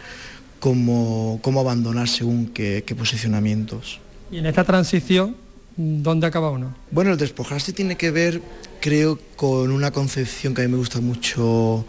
[0.59, 4.01] cómo, cómo abandonar según qué posicionamientos.
[4.29, 5.37] Y en esta transición,
[5.77, 6.75] ¿dónde acaba uno?
[6.91, 8.41] Bueno, el despojarse tiene que ver,
[8.79, 11.85] creo, con una concepción que a mí me gusta mucho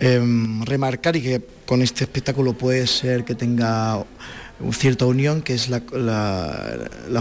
[0.00, 4.04] em, remarcar y que con este espectáculo puede ser que tenga
[4.72, 5.80] cierta unión, que es la,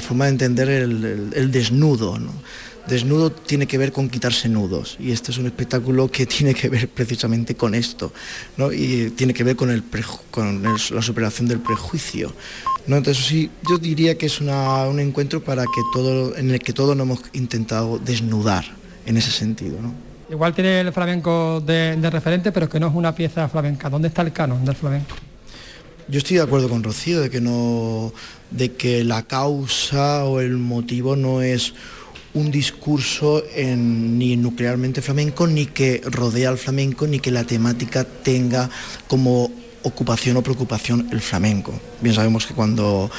[0.02, 2.18] forma de entender el, desnudo.
[2.88, 6.70] Desnudo tiene que ver con quitarse nudos y este es un espectáculo que tiene que
[6.70, 8.14] ver precisamente con esto
[8.74, 9.84] y tiene que ver con, el
[10.32, 12.34] con la superación del prejuicio.
[12.88, 12.98] ¿no?
[12.98, 16.96] Entonces sí, yo diría que es un encuentro para que todo, en el que todos
[16.96, 18.66] nos hemos intentado desnudar
[19.06, 19.78] en ese sentido.
[20.30, 23.90] Igual tiene el flamenco de, de referente, pero que no es una pieza flamenca.
[23.90, 25.16] ¿Dónde está el canon del flamenco?
[26.08, 28.14] Yo estoy de acuerdo con Rocío de que no
[28.52, 31.74] de que la causa o el motivo no es
[32.36, 38.70] un discurso ni nuclearmente flamenco, ni que rodea al flamenco, ni que la temática tenga
[39.08, 39.52] como
[39.84, 41.74] ocupación o preocupación el flamenco.
[42.02, 43.10] Bien sabemos que cuando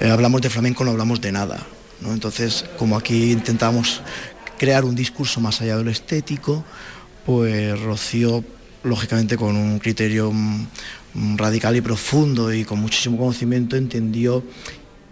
[0.00, 1.66] eh, hablamos de flamenco no hablamos de nada.
[2.04, 4.02] Entonces, como aquí intentamos
[4.58, 6.64] crear un discurso más allá de lo estético,
[7.24, 8.44] pues Rocío,
[8.82, 10.32] lógicamente con un criterio
[11.14, 14.42] Mm, radical y profundo y con muchísimo conocimiento entendió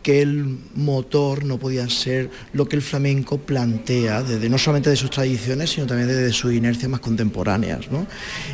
[0.03, 5.11] que el motor no podía ser lo que el flamenco plantea, no solamente de sus
[5.11, 7.87] tradiciones, sino también desde sus inercias más contemporáneas.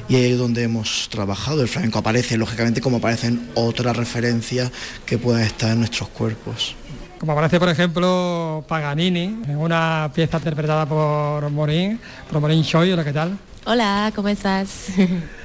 [0.08, 1.62] Y ahí es donde hemos trabajado.
[1.62, 4.70] El flamenco aparece, lógicamente, como aparecen otras referencias
[5.06, 6.74] que puedan estar en nuestros cuerpos.
[7.18, 11.98] Como aparece, por ejemplo, Paganini, en una pieza interpretada por Morín,
[12.30, 13.36] por Morín Choi, ¿qué tal?
[13.64, 14.88] Hola, ¿cómo estás?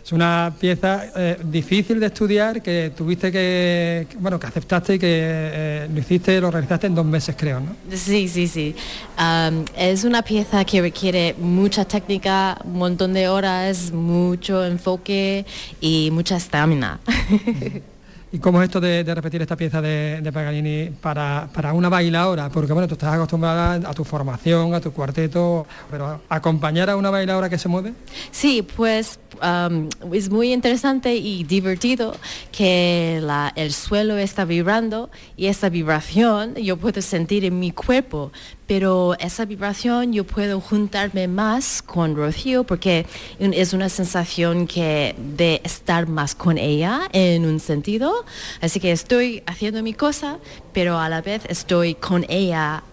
[0.03, 5.07] Es una pieza eh, difícil de estudiar que tuviste que, bueno, que aceptaste y que
[5.09, 7.75] eh, lo hiciste, lo realizaste en dos meses, creo, ¿no?
[7.95, 8.75] Sí, sí, sí.
[9.77, 15.45] es una pieza que requiere mucha técnica, un montón de horas, mucho enfoque
[15.79, 16.99] y mucha estamina.
[18.33, 22.49] ¿Y cómo es esto de, repetir esta pieza de, Paganini para, una bailadora?
[22.49, 27.11] Porque bueno, tú estás acostumbrada a tu formación, a tu cuarteto, pero acompañar a una
[27.11, 27.93] bailadora que se mueve.
[28.31, 32.15] Sí, pues um, es muy interesante y divertido
[32.51, 33.21] que
[33.55, 38.31] el suelo está vibrando y esa vibración yo puedo sentir en mi cuerpo
[38.67, 43.05] pero esa vibración yo puedo juntarme más con Rocío porque
[43.39, 48.25] es una sensación que de estar más con ella en un sentido.
[48.61, 50.37] Así que estoy haciendo mi cosa,
[50.73, 52.83] pero a la vez estoy con ella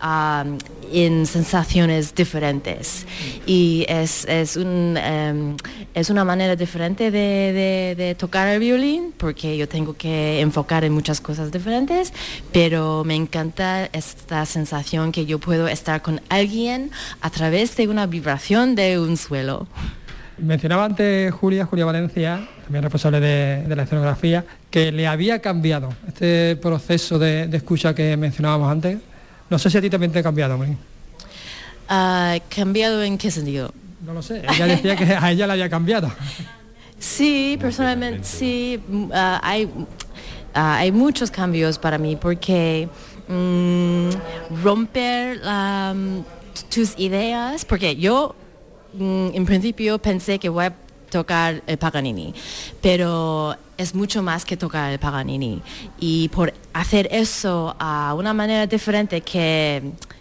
[0.92, 3.06] en sensaciones diferentes.
[3.46, 5.56] Y es, es, un, em,
[5.94, 10.92] es una manera diferente de, de, tocar el violín porque yo tengo que enfocar en
[10.92, 12.12] muchas cosas diferentes,
[12.52, 18.06] pero me encanta esta sensación que yo puedo estar con alguien a través de una
[18.06, 19.66] vibración de un suelo.
[20.38, 26.56] Mencionaba antes Julia, Julia Valencia, también responsable de, la escenografía, que le había cambiado este
[26.56, 28.98] proceso de, escucha que mencionábamos antes.
[29.50, 30.78] No sé si a ti también te ha cambiado, Marín.
[31.88, 33.74] Ah, ¿Cambiado en qué sentido?
[34.06, 36.10] No lo sé, ella decía que a ella le había cambiado.
[36.98, 38.80] Sí, personalmente sí,
[39.12, 39.68] ah, hay,
[40.54, 42.88] ah, hay muchos cambios para mí porque
[43.30, 44.10] Mm,
[44.64, 45.40] romper
[46.68, 48.34] tus ideas, porque yo
[48.94, 50.74] mm, en principio pensé que voy a
[51.10, 52.34] tocar el Paganini,
[52.80, 55.62] pero es mucho más que tocar el Paganini.
[56.00, 59.80] Y por hacer eso a una manera diferente que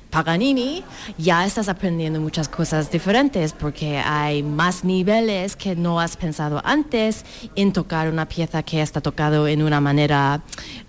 [0.09, 0.83] Paganini,
[1.19, 7.25] ya estás aprendiendo muchas cosas diferentes porque hay más niveles que no has pensado antes
[7.55, 10.41] en tocar una pieza que está tocado en una manera...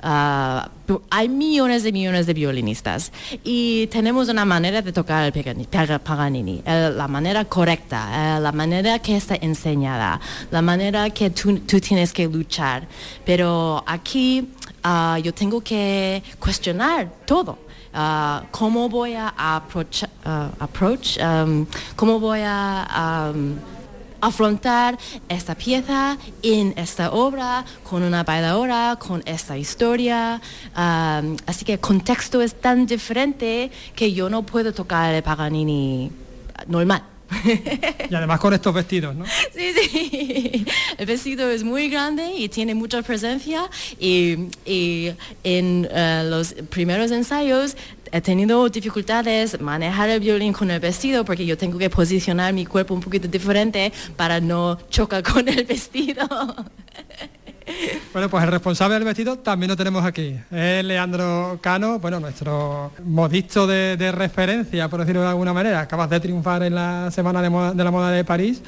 [0.02, 0.70] Ah,
[1.10, 3.12] hay millones de millones de violinistas
[3.44, 9.36] y tenemos una manera de tocar el Paganini, la manera correcta, la manera que está
[9.36, 12.88] enseñada, la manera que tú, tienes que luchar.
[13.24, 14.48] Pero aquí
[14.82, 19.62] ah, yo tengo que cuestionar todo Ah, cómo voy a ah,
[20.60, 23.56] approach um, cómo voy a um,
[24.20, 24.96] afrontar
[25.28, 30.40] esta pieza en esta obra con una bailadora, con esta historia.
[30.76, 36.12] Um, así que el contexto es tan diferente que yo no puedo tocar el Paganini
[36.68, 37.02] normal.
[38.10, 39.24] Y además con estos vestidos, ¿no?
[39.54, 40.66] Sí, sí.
[40.98, 44.48] El vestido es muy grande y tiene mucha presencia y,
[45.44, 47.76] en eh, los primeros ensayos
[48.12, 52.66] he tenido dificultades manejar el violín con el vestido porque yo tengo que posicionar mi
[52.66, 56.26] cuerpo un poquito diferente para no chocar con el vestido.
[58.12, 60.36] Bueno, pues el responsable del vestido también lo tenemos aquí.
[60.50, 65.80] Es Leandro Cano, bueno, nuestro modisto de, referencia, por decirlo de alguna manera.
[65.80, 68.62] Acabas de triunfar en la Semana de, la Moda de París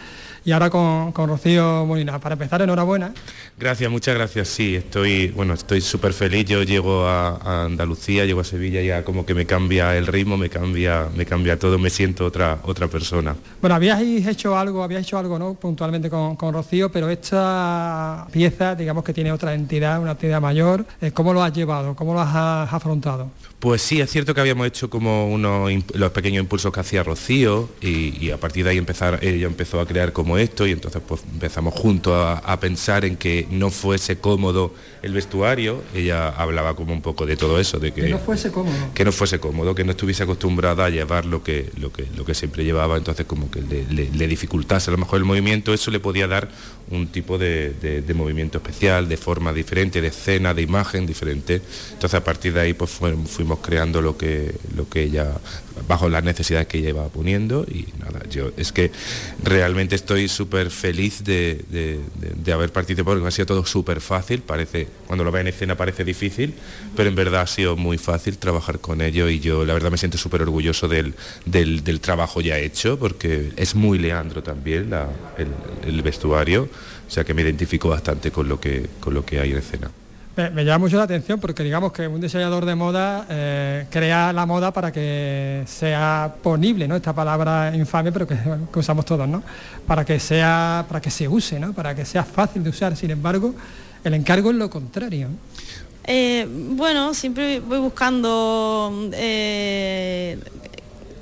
[0.44, 2.18] y ahora con, con Rocío Molina.
[2.18, 3.12] Para empezar, enhorabuena.
[3.58, 4.48] Gracias, muchas gracias.
[4.48, 6.46] Sí, estoy, bueno, estoy súper feliz.
[6.46, 10.36] Yo llego a, a Andalucía, llego a Sevilla, ya como que me cambia el ritmo,
[10.36, 13.36] me cambia, me cambia todo, me siento otra, otra persona.
[13.60, 15.54] Bueno, habíais hecho algo, habíais hecho algo, ¿no?
[15.54, 20.84] Puntualmente con, con Rocío, pero esta pieza, digamos que tiene otra entidad, una entidad mayor.
[21.00, 21.94] Eh, ¿Cómo lo has llevado?
[21.94, 23.30] ¿Cómo lo has afrontado?
[23.62, 27.68] Pues sí, es cierto que habíamos hecho como unos los pequeños impulsos que hacía Rocío
[27.80, 31.00] y, y a partir de ahí empezar, ella empezó a crear como esto y entonces
[31.06, 35.80] pues empezamos juntos a, a pensar en que no fuese cómodo el vestuario.
[35.94, 38.74] Ella hablaba como un poco de todo eso, de que, Que no fuese cómodo.
[38.94, 42.24] que no fuese cómodo, que no estuviese acostumbrada a llevar lo que, lo que, lo
[42.24, 45.72] que siempre llevaba, entonces como que le, le- le dificultase a lo mejor el movimiento,
[45.72, 46.50] eso le podía dar
[46.92, 51.60] un tipo de, de- movimiento especial, de forma diferente, de escena, de imagen diferente.
[51.92, 55.32] Entonces a partir de ahí pues fuimos creando lo que, lo que ella,
[55.88, 58.90] bajo las necesidades que iba poniendo y nada, yo es que
[59.42, 64.86] realmente estoy súper feliz de, de- haber participado porque ha sido todo súper fácil, parece,
[65.06, 66.52] cuando lo ve en escena parece difícil,
[66.94, 69.96] pero en verdad ha sido muy fácil trabajar con ello y yo la verdad me
[69.96, 71.14] siento súper orgulloso del,
[71.46, 75.08] del- del trabajo ya hecho porque es muy Leandro también la-
[75.38, 75.48] el,
[75.88, 76.68] el vestuario,
[77.08, 79.90] o sea que me identifico bastante con lo que, con lo que hay en escena.
[80.34, 84.46] Me, llama mucho la atención porque digamos que un diseñador de moda eh, crea la
[84.46, 86.96] moda para que sea ponible, ¿no?
[86.96, 88.38] Esta palabra infame, pero que,
[88.74, 89.42] usamos todos, ¿no?
[89.86, 91.74] Para que sea, para que se use, ¿no?
[91.74, 92.96] Para que sea fácil de usar.
[92.96, 93.54] Sin embargo,
[94.04, 95.28] el encargo es lo contrario.
[96.04, 100.38] Eh, bueno, siempre voy buscando eh,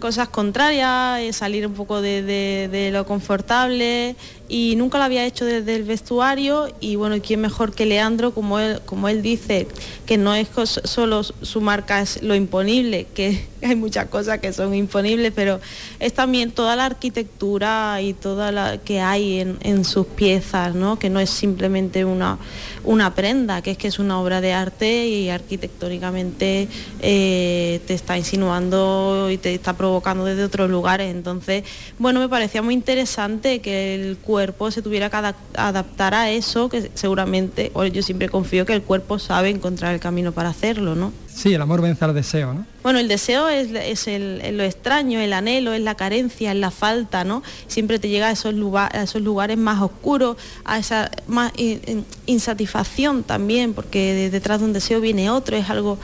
[0.01, 4.17] cosas contrarias, eh, salir un poco de, lo confortable.
[4.49, 6.67] Y nunca lo había hecho desde el vestuario.
[6.81, 9.69] Y bueno, ¿y quién mejor que Leandro, como él, como él dice,
[10.07, 10.49] que no es
[10.85, 15.61] solo su marca es lo imponible, que hay muchas cosas que son imponibles, pero
[16.01, 20.99] es también toda la arquitectura y toda la que hay en, en sus piezas, ¿no?
[20.99, 22.39] que no es simplemente una,
[22.85, 26.69] una prenda, que es que es una obra de arte y arquitectónicamente
[27.01, 31.15] eh, te está insinuando y te está provocando desde otros lugares.
[31.15, 31.65] Entonces,
[31.99, 36.69] bueno, me parecía muy interesante que el cuerpo se tuviera que adap- adaptar a eso,
[36.69, 41.13] que seguramente, yo siempre confío que el cuerpo sabe encontrar el camino para hacerlo, ¿no?
[41.33, 42.67] Sí, el amor vence al deseo, ¿no?
[42.83, 47.25] Bueno, el deseo es, es lo extraño, el anhelo, es la carencia, es la falta,
[47.25, 47.43] ¿no?
[47.67, 53.73] Siempre te llega a esos, lugares más oscuros, a esa más in- in- insatisfacción también,
[53.75, 55.99] porque de- detrás de un deseo viene otro, es algo,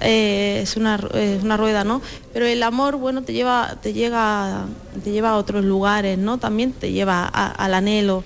[0.00, 2.00] eh, es, una, es una rueda, ¿no?
[2.32, 4.66] Pero el amor, bueno, te lleva, te llega,
[5.04, 6.38] te lleva a otros lugares, ¿no?
[6.38, 8.22] También te lleva al anhelo,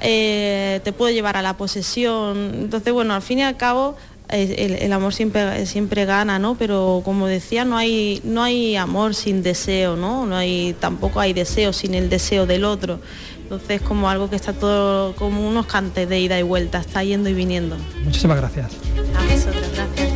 [0.00, 2.52] eh, te puede llevar a la posesión.
[2.54, 3.96] Entonces, bueno, al fin y al cabo
[4.30, 6.56] el, el amor siempre, siempre gana, ¿no?
[6.56, 10.26] Pero como decía, no hay, no hay amor sin deseo, ¿no?
[10.26, 13.00] No hay, tampoco hay deseo sin el deseo del otro.
[13.42, 17.28] Entonces como algo que está todo como unos cantes de ida y vuelta, está yendo
[17.28, 17.76] y viniendo.
[18.04, 18.70] Muchísimas gracias.
[19.16, 20.10] A vosotros, gracias.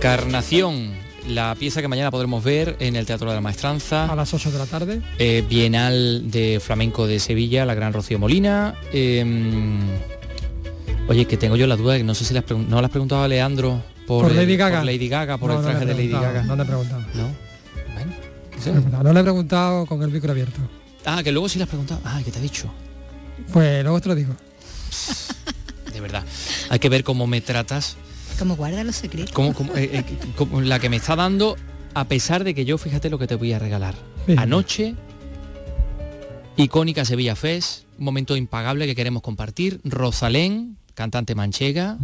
[0.00, 0.97] Carnación,
[1.28, 4.06] la pieza que mañana podremos ver en el Teatro de la Maestranza.
[4.10, 5.02] A las 8 de la tarde.
[5.18, 8.74] Eh, Bienal de Flamenco de Sevilla, la gran Rocío Molina.
[8.92, 9.24] Eh,
[11.08, 13.22] oye, que tengo yo la duda, que no sé si pregun- no le has preguntado
[13.22, 14.78] a Leandro por, Por el- Lady Gaga.
[14.78, 16.42] por Lady Gaga, por No, el no traje de Lady Gaga.
[16.44, 17.00] No le he preguntado.
[17.14, 17.28] No.
[17.94, 18.12] Bueno,
[18.56, 18.70] no sé.
[18.70, 20.60] No le he preguntado, No le he preguntado con el micro abierto.
[21.04, 22.00] Ah, que luego sí le has preguntado.
[22.04, 22.70] Ah, ¿qué te ha dicho?
[23.52, 24.34] Pues luego te lo digo.
[25.92, 26.24] De verdad.
[26.70, 27.96] Hay que ver cómo me tratas,
[28.38, 29.32] Como guarda los secretos.
[29.32, 30.04] cómo, cómo- eh, eh,
[30.36, 31.56] cómo- la que me está dando,
[31.94, 33.94] a pesar de que yo, fíjate lo que te voy a regalar.
[34.36, 34.94] Anoche,
[36.56, 39.80] icónica Sevilla Fest, un momento impagable que queremos compartir.
[39.84, 41.96] Rosalén, cantante manchega,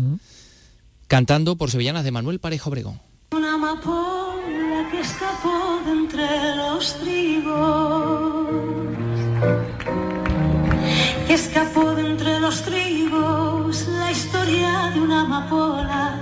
[1.07, 3.01] cantando por sevillanas de Manuel Parejo Obregón.
[3.33, 8.49] Una amapola que escapó de entre los trigos.
[11.27, 13.54] Que escapó de entre los trigos.
[13.75, 16.21] La historia de una amapola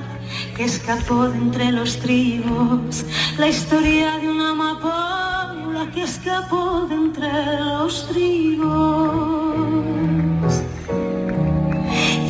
[0.57, 3.05] que escapó de entre los trigos.
[3.37, 7.31] La historia de una amapola que escapó de entre
[7.61, 9.43] los trigos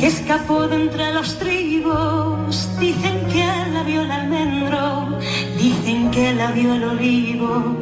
[0.03, 2.69] que escapó de entre los trigos.
[2.77, 5.17] Dicen que la vio el almendro,
[5.57, 7.77] dicen que la vio el olivo,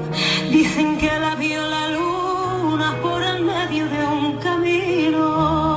[0.52, 5.71] dicen que la vio la luna por el medio de un camino.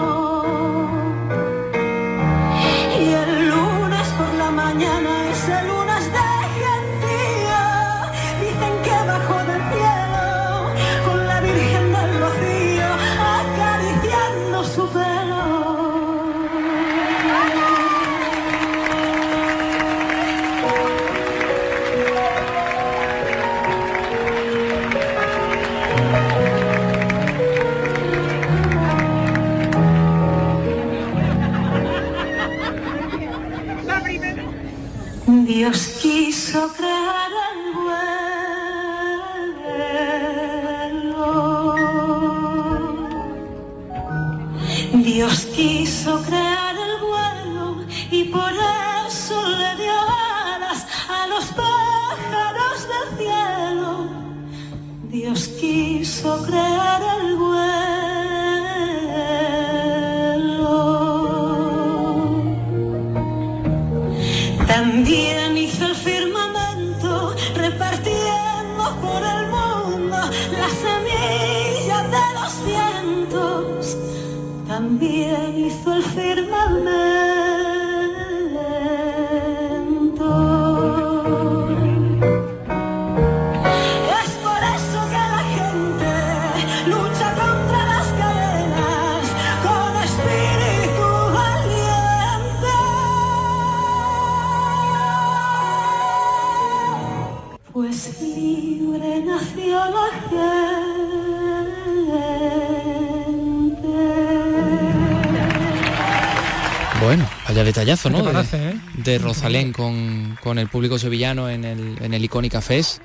[109.05, 113.01] De, Rosalén con, con el público sevillano en el, en el Icónica Fest.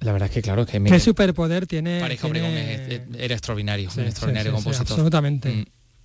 [0.00, 2.00] La verdad es que claro, que me- ¿Qué superpoder tiene?
[2.00, 4.92] Pareja tiene- Obregón es- es- era extraordinario, Sí, un extraordinario sí, sí, sí, compositor.
[4.92, 5.48] absolutamente.
[5.50, 5.64] Mm.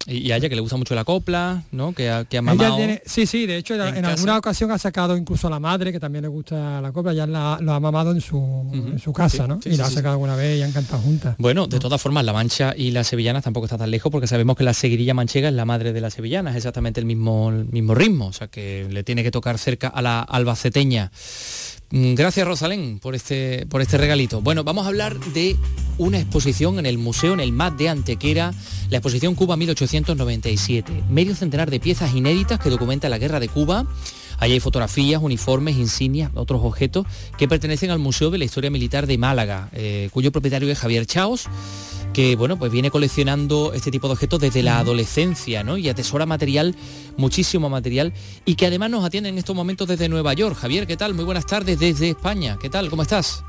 [0.10, 1.93] Y, a ella que le gusta mucho la copla, ¿no?
[1.93, 2.78] Que ha, que ha Ella mamado.
[2.78, 5.99] tiene- sí, sí, de hecho en, alguna ocasión ha sacado incluso a la madre, que
[5.99, 8.38] también le gusta la copla, ya la- lo ha mamado en su,
[8.74, 9.62] en su casa, Sí, ¿no?
[9.62, 11.36] sí, y sí, la ha sacado alguna vez y han cantado juntas.
[11.38, 14.55] Bueno, de todas formas, la Mancha y la Sevillana tampoco está tan lejos porque sabemos
[14.55, 17.66] que la seguirilla manchega es la madre de la Sevillana, es exactamente el mismo, el
[17.66, 21.12] mismo ritmo, o sea que le tiene que tocar cerca a la albaceteña.
[21.91, 24.41] Mm, Gracias Rosalén por este, por este regalito.
[24.41, 25.55] Bueno, vamos a hablar de
[25.97, 28.53] una exposición en el museo, en el MAT de Antequera,
[28.89, 31.03] la exposición Cuba 1897.
[31.09, 33.87] Medio centenar de piezas inéditas que documentan la guerra de Cuba.
[34.37, 37.05] Ahí hay fotografías, uniformes, insignias, otros objetos
[37.37, 41.05] que pertenecen al Museo de la Historia Militar de Málaga, eh, cuyo propietario es Javier
[41.05, 41.47] Chaos
[42.20, 45.78] que bueno, pues viene coleccionando este tipo de objetos desde la adolescencia, ¿no?
[45.78, 46.76] Y atesora material,
[47.15, 48.11] muchísimo material,
[48.43, 50.57] y que además nos atiende en estos momentos desde Nueva York.
[50.57, 51.13] Javier, ¿qué tal?
[51.13, 52.57] Muy buenas tardes desde España.
[52.61, 52.89] ¿Qué tal?
[52.89, 53.45] ¿Cómo estás?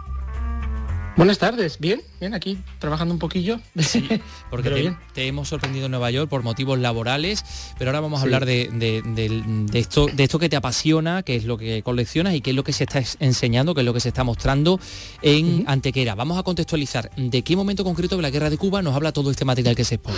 [1.17, 3.61] Buenas tardes, bien, bien, aquí trabajando un poquillo.
[4.51, 7.45] Porque Pero te, hemos sorprendido en Nueva York por motivos laborales,
[7.79, 8.27] pero ahora vamos a Sí.
[8.27, 11.83] hablar de, de- del- de esto, de esto que te apasiona, que es lo que
[11.83, 14.09] coleccionas y qué es lo que se está es- enseñando, qué es lo que se
[14.09, 14.81] está mostrando
[15.21, 16.15] en Antequera.
[16.15, 19.31] Vamos a contextualizar de qué momento concreto de la guerra de Cuba nos habla todo
[19.31, 20.17] este material que se expone.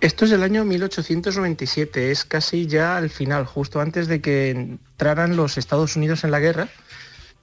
[0.00, 5.34] Esto es del año 1897, es casi ya al final, justo antes de que entraran
[5.36, 6.68] los Estados Unidos en la guerra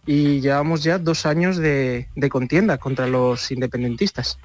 [0.05, 4.37] y llevamos ya dos años de, de contienda contra los independentistas.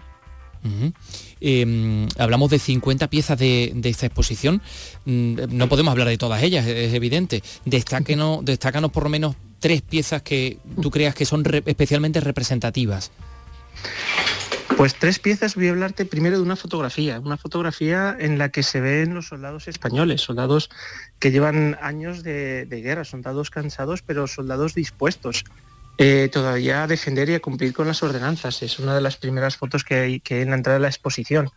[1.40, 4.60] Eh, hablamos de 50 piezas de, de esta exposición.
[5.04, 7.42] Mm, No podemos hablar de todas ellas, es evidente.
[7.64, 13.12] Destáquenos, destácanos por lo menos tres piezas que tú creas que son re- especialmente representativas.
[14.74, 18.62] Pues tres piezas voy a hablarte primero de una fotografía, una fotografía en la que
[18.62, 20.70] se ven los soldados españoles, soldados
[21.18, 25.44] que llevan años de, guerra, soldados cansados, pero soldados dispuestos
[25.98, 28.62] eh, todavía a defender y a cumplir con las ordenanzas.
[28.62, 31.48] Es una de las primeras fotos que hay, que en la entrada de la exposición.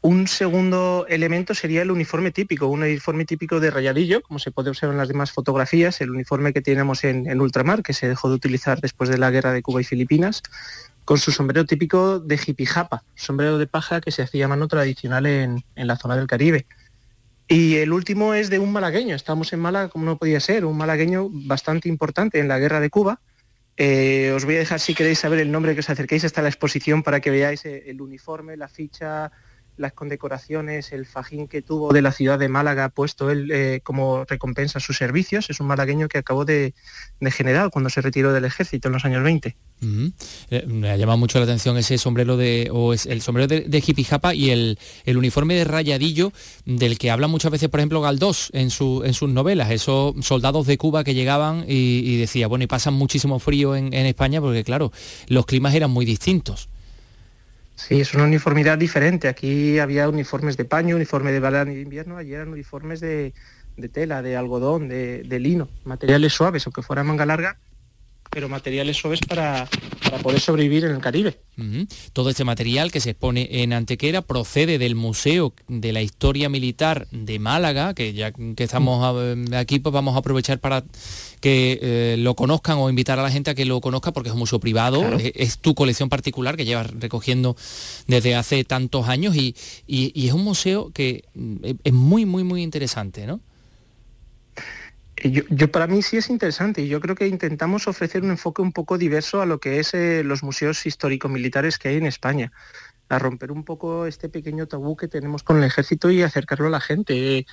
[0.00, 4.70] Un segundo elemento sería el uniforme típico, un uniforme típico de rayadillo, como se puede
[4.70, 8.28] observar en las demás fotografías, el uniforme que tenemos en, en ultramar, que se dejó
[8.28, 10.44] de utilizar después de la guerra de Cuba y Filipinas,
[11.06, 15.64] con su sombrero típico de jipijapa, sombrero de paja que se hacía mano tradicional en,
[15.76, 16.66] en la zona del Caribe.
[17.48, 20.76] Y el último es de un malagueño, estamos en Málaga como no podía ser, un
[20.76, 23.20] malagueño bastante importante en la guerra de Cuba.
[23.76, 26.48] Eh, os voy a dejar si queréis saber el nombre que os acerquéis hasta la
[26.48, 29.30] exposición para que veáis eh, el uniforme, la ficha,
[29.76, 34.24] las condecoraciones, el fajín que tuvo de la ciudad de Málaga puesto él eh, como
[34.24, 35.50] recompensa a sus servicios.
[35.50, 36.74] Es un malagueño que acabó de,
[37.20, 39.56] de general cuando se retiró del ejército en los años 20.
[39.82, 40.12] Ujú.
[40.50, 43.60] Eh, Me ha llamado mucho la atención ese sombrero de, o es el sombrero de,
[43.62, 46.32] de y el, el uniforme de rayadillo
[46.64, 50.66] del que habla muchas veces, por ejemplo, Galdós en, su, en sus novelas, esos soldados
[50.66, 54.92] de Cuba que llegaban y, decía, bueno, y pasan muchísimo frío en España porque, claro,
[55.28, 56.68] los climas eran muy distintos.
[57.76, 59.28] Sí, es una uniformidad diferente.
[59.28, 63.32] Aquí había uniformes de paño, uniforme de verano y de invierno, allí eran uniformes de,
[63.92, 67.58] tela, de algodón, de lino, materiales suaves, aunque fuera manga larga,
[68.36, 69.66] pero materiales suaves para,
[70.04, 71.38] para poder sobrevivir en el Caribe.
[72.12, 77.08] Todo este material que se expone en Antequera procede del Museo de la Historia Militar
[77.12, 80.84] de Málaga, que ya que estamos a- aquí pues vamos a aprovechar para
[81.40, 84.34] que eh, lo conozcan o invitar a la gente a que lo conozca porque es
[84.34, 85.16] un museo privado, Claro.
[85.18, 87.56] es, es tu colección particular que llevas recogiendo
[88.06, 89.56] desde hace tantos años y,
[89.86, 93.40] y- y es un museo que mm, es- es muy, muy, muy interesante, ¿no?
[95.30, 98.72] Yo, para mí sí es interesante y yo creo que intentamos ofrecer un enfoque un
[98.72, 102.52] poco diverso a lo que es eh, los museos histórico-militares que hay en España,
[103.08, 106.70] a romper un poco este pequeño tabú que tenemos con el ejército y acercarlo a
[106.70, 107.46] la gente.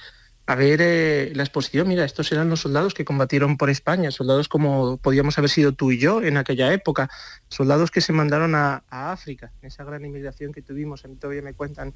[0.45, 4.49] a ver eh, la exposición, mira, estos eran los soldados que combatieron por España, soldados
[4.49, 7.09] como podíamos haber sido tú y yo en aquella época,
[7.47, 11.41] soldados que se mandaron a, a África, esa gran inmigración que tuvimos, a mí todavía
[11.41, 11.93] me cuentan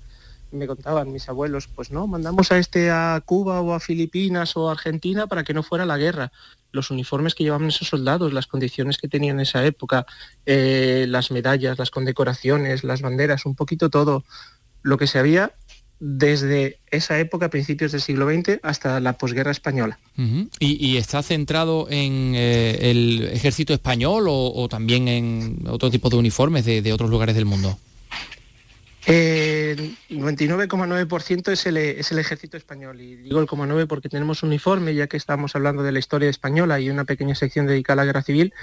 [0.51, 4.69] me contaban mis abuelos, pues no, mandamos a este a Cuba o a Filipinas o
[4.69, 6.31] a Argentina para que no fuera la guerra.
[6.71, 10.05] Los uniformes que llevaban esos soldados, las condiciones que tenían en esa época,
[10.45, 14.23] eh, las medallas, las condecoraciones, las banderas, un poquito todo
[14.83, 15.53] lo que se había
[15.99, 19.97] desde esa época, principios del siglo XX, hasta la posguerra española.
[20.59, 26.65] ¿Y, está centrado en eh, el ejército español o, también en otro tipo de uniformes
[26.65, 27.79] de otros lugares del mundo?
[29.07, 34.49] El 99,9% es el, es el ejército español y digo el 9 porque tenemos un
[34.49, 38.03] uniforme, ya que estamos hablando de la historia española y una pequeña sección dedicada a
[38.03, 38.53] la guerra civil,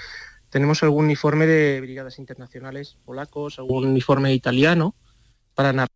[0.51, 4.95] tenemos algún uniforme de brigadas internacionales polacos, algún uniforme italiano,
[5.55, 5.89] para narrar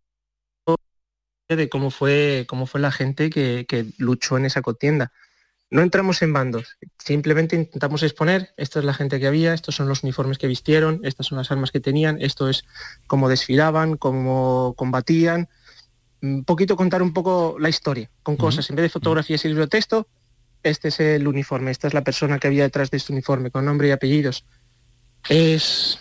[1.51, 5.13] de cómo fue, cómo fue la gente que, que luchó en esa contienda.
[5.71, 9.87] No entramos en bandos, simplemente intentamos exponer, esta es la gente que había, estos son
[9.87, 12.65] los uniformes que vistieron, estas son las armas que tenían, esto es
[13.07, 15.49] cómo desfilaban, cómo combatían,
[16.23, 19.69] un poquito contar un poco la historia, con cosas, en vez de fotografías y libro
[19.69, 20.09] texto,
[20.63, 23.65] este es el uniforme, esta es la persona que había detrás de este uniforme, con
[23.65, 24.45] nombre y apellidos.
[25.29, 25.99] Es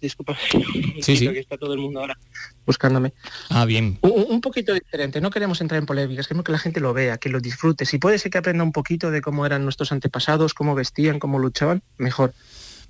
[0.00, 0.36] disculpa,
[1.00, 1.28] sí, sí.
[1.28, 2.18] que está todo el mundo ahora
[2.64, 3.12] buscándome.
[3.50, 3.98] Ah, bien.
[4.00, 7.28] Un, poquito diferente, no queremos entrar en polémicas, queremos que la gente lo vea, que
[7.28, 7.84] lo disfrute.
[7.84, 11.38] Si puede ser que aprenda un poquito de cómo eran nuestros antepasados, cómo vestían, cómo
[11.38, 12.32] luchaban, mejor.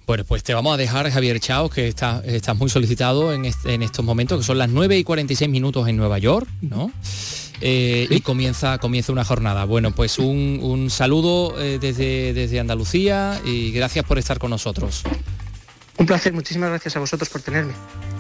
[0.07, 3.83] Bueno, pues te vamos a dejar, Javier Chao, que está, estás muy solicitado en, en,
[3.83, 6.93] estos momentos, que son las 9 y 46 minutos en Nueva York, ¿no?
[7.61, 9.65] Eh, y comienza, comienza una jornada.
[9.65, 15.05] Bueno, pues un, saludo eh, desde, desde Andalucía y gracias por estar con nosotros.
[15.99, 17.75] Un placer, muchísimas gracias a vosotros por tenerme.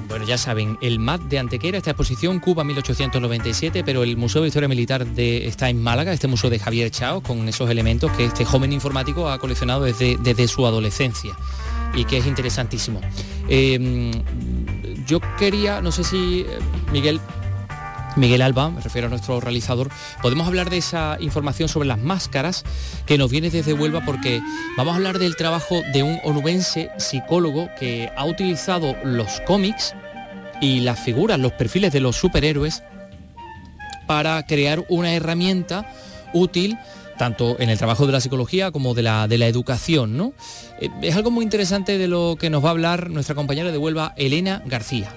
[0.08, 4.48] Bueno, ya saben, el MAT de Antequera, esta exposición Cuba 1897, pero el Museo de
[4.48, 8.26] Historia Militar de, está en Málaga, este museo de Javier Chao, con esos elementos que
[8.26, 11.34] este joven informático ha coleccionado desde, desde su adolescencia
[11.94, 13.00] y que es interesantísimo.
[13.48, 14.12] Em,
[15.06, 16.58] yo quería, no sé si eh,
[16.92, 17.20] Miguel
[18.16, 19.88] Miguel Alba, me refiero a nuestro realizador,
[20.20, 22.64] podemos hablar de esa información sobre las máscaras
[23.06, 24.42] que nos viene desde Huelva porque
[24.76, 29.94] vamos a hablar del trabajo de un onubense psicólogo que ha utilizado los cómics
[30.60, 32.82] y las figuras, los perfiles de los superhéroes
[34.06, 35.90] para crear una herramienta
[36.34, 36.76] útil
[37.18, 40.16] tanto en el trabajo de la psicología como de la, de la educación.
[40.16, 40.32] ¿no?
[40.80, 43.78] Eh, es algo muy interesante de lo que nos va a hablar nuestra compañera de
[43.78, 45.14] Huelva, Elena García.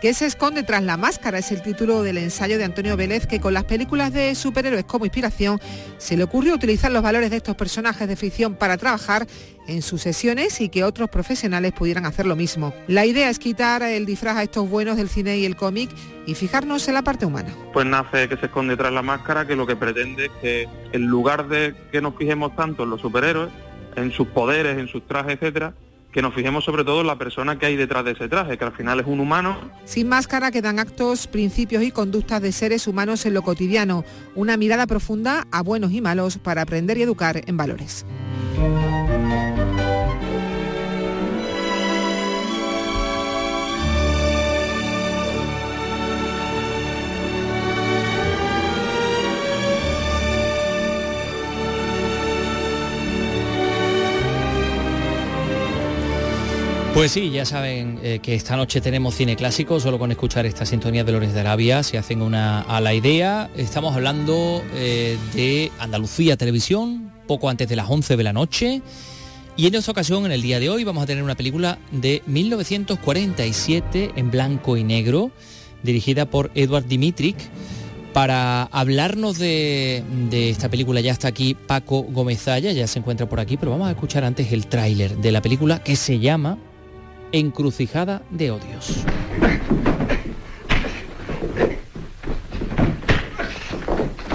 [0.00, 1.38] ¿Qué se esconde tras la máscara?
[1.38, 5.06] Es el título del ensayo de Antonio Vélez que con las películas de superhéroes como
[5.06, 5.58] inspiración
[5.96, 9.26] se le ocurrió utilizar los valores de estos personajes de ficción para trabajar
[9.66, 12.74] en sus sesiones y que otros profesionales pudieran hacer lo mismo.
[12.88, 15.90] La idea es quitar el disfraz a estos buenos del cine y el cómic
[16.26, 17.54] y fijarnos en la parte humana.
[17.72, 21.06] Pues nace que se esconde tras la máscara que lo que pretende es que en
[21.06, 23.50] lugar de que nos fijemos tanto en los superhéroes,
[23.96, 25.72] en sus poderes, en sus trajes, etcétera,
[26.16, 28.64] que nos fijemos sobre todo en la persona que hay detrás de ese traje, que
[28.64, 29.54] al final es un humano.
[29.84, 34.02] Sin máscara quedan actos, principios y conductas de seres humanos en lo cotidiano,
[34.34, 38.06] una mirada profunda a buenos y malos para aprender y educar en valores.
[56.96, 60.64] Pues sí, ya saben eh, que esta noche tenemos cine clásico, solo con escuchar esta
[60.64, 63.50] sintonía de Lorenz de Arabia se hacen una a la idea.
[63.54, 68.80] Estamos hablando eh, de Andalucía Televisión, poco antes de las 11 de la noche.
[69.58, 72.22] Y en esta ocasión, en el día de hoy, vamos a tener una película de
[72.24, 75.30] 1947 en blanco y negro,
[75.82, 77.36] dirigida por Edward Dimitrik.
[78.14, 83.58] Para hablarnos de, esta película ya está aquí Paco Gomezaya, ya se encuentra por aquí,
[83.58, 86.56] pero vamos a escuchar antes el tráiler de la película que se llama
[87.32, 88.86] Encrucijada de odios.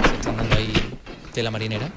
[0.04, 0.72] Se están dando ahí
[1.32, 1.90] tela marinera.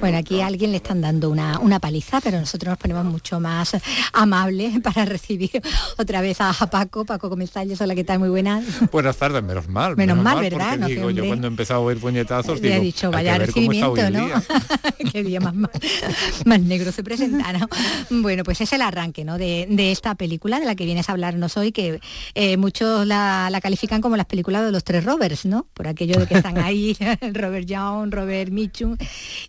[0.00, 3.40] Bueno, aquí a alguien le están dando una, una paliza, pero nosotros nos ponemos mucho
[3.40, 3.76] más
[4.12, 5.62] amables para recibir
[5.96, 7.04] otra vez a, Paco.
[7.04, 8.18] Paco Comensales, hola, ¿qué tal?
[8.18, 8.64] Muy buenas.
[8.90, 9.96] Buenas tardes, menos mal.
[9.96, 10.78] Menos, mal, ¿verdad?
[10.78, 14.28] No, digo, yo cuando he empezado a oír puñetazos, le he dicho, vaya recibimiento, ¿no?
[15.12, 17.68] Qué día más, más, negro se presenta, ¿no?
[18.10, 19.38] Bueno, pues es el arranque, ¿no?
[19.38, 22.00] De, esta película de la que vienes a hablarnos hoy, que
[22.34, 25.66] eh, muchos la, la, califican como las películas de los tres Roberts, ¿no?
[25.72, 26.96] Por aquello de que están ahí
[27.32, 28.96] Robert Young, Robert Mitchum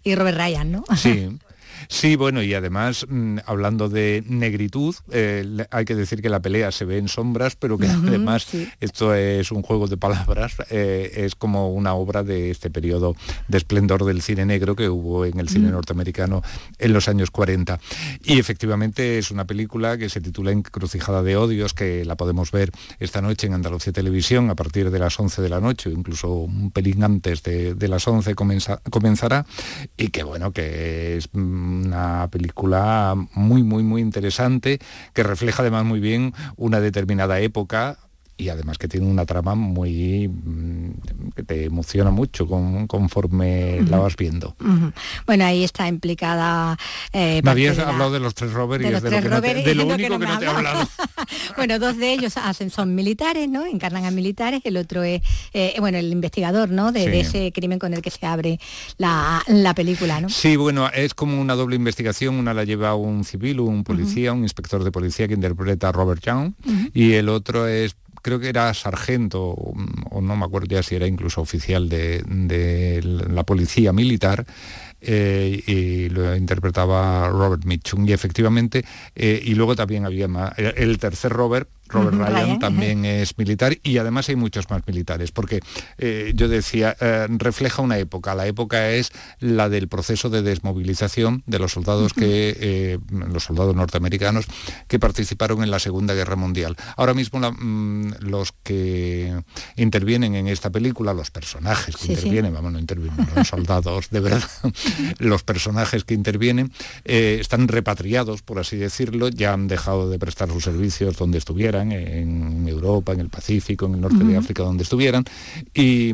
[0.04, 0.84] y Robert Ryan, ¿no?
[0.96, 1.30] Sí.
[1.88, 6.72] Sí, bueno, y además, mm, hablando de negritud, eh, hay que decir que la pelea
[6.72, 8.48] se ve en sombras, pero que además
[8.80, 13.16] esto es un juego de palabras, eh, es como una obra de este periodo
[13.48, 16.42] de esplendor del cine negro que hubo en el cine norteamericano
[16.78, 17.80] en los años 40.
[18.24, 22.72] Y efectivamente es una película que se titula Encrucijada de Odios, que la podemos ver
[23.00, 26.72] esta noche en Andalucía Televisión a partir de las 11 de la noche, incluso un
[26.72, 29.46] pelín antes de, las 11 comenzará,
[29.96, 34.80] y que bueno, que es mm, una película muy, muy, muy interesante,
[35.14, 37.98] que refleja además muy bien una determinada época,
[38.38, 44.16] y además que tiene una trama muy mm, que te emociona mucho conforme la vas
[44.16, 44.56] viendo.
[45.26, 46.78] Bueno, ahí está implicada.
[47.12, 50.20] Eh, me habías hablado de los tres Robert y es de, lo, de lo único
[50.20, 50.88] que no, te he hablado.
[51.58, 53.66] bueno, dos de ellos hacen, son militares, ¿no?
[53.66, 55.22] Encarnan a militares, el otro es
[55.54, 56.92] eh, bueno el investigador, ¿no?
[56.92, 58.60] De, ese crimen con el que se abre
[58.98, 59.44] la,
[59.76, 60.30] película, ¿no?
[60.30, 64.44] Sí, bueno, es como una doble investigación, una la lleva un civil, un policía, un
[64.44, 66.54] inspector de policía que interpreta a Robert Young,
[66.94, 67.96] y el otro es
[68.28, 73.46] creo que era sargento, o no me acuerdo ya si era incluso oficial de, la
[73.46, 74.46] policía militar,
[75.00, 78.06] eh, y lo interpretaba Robert Mitchum.
[78.06, 78.84] Y efectivamente,
[79.16, 84.30] eh, y luego también había el tercer Robert, Robert Ryan, también es militar y además
[84.30, 85.60] hay muchos más militares, porque
[85.98, 91.44] eh, yo decía, eh, refleja una época, la época es la del proceso de desmovilización
[91.46, 94.46] de los soldados que, eh, los soldados norteamericanos
[94.88, 96.76] que participaron en la Segunda Guerra Mundial.
[96.96, 99.42] Ahora mismo mm, los que
[99.76, 104.50] intervienen en esta película, los personajes que intervienen, vamos, no intervienen los soldados, de verdad,
[105.20, 106.72] los personajes que intervienen,
[107.04, 112.68] están repatriados, por así decirlo, ya han dejado de prestar sus servicios donde estuvieran en
[112.68, 115.24] Europa, en el Pacífico, en el norte de África, donde estuvieran,
[115.74, 116.14] y,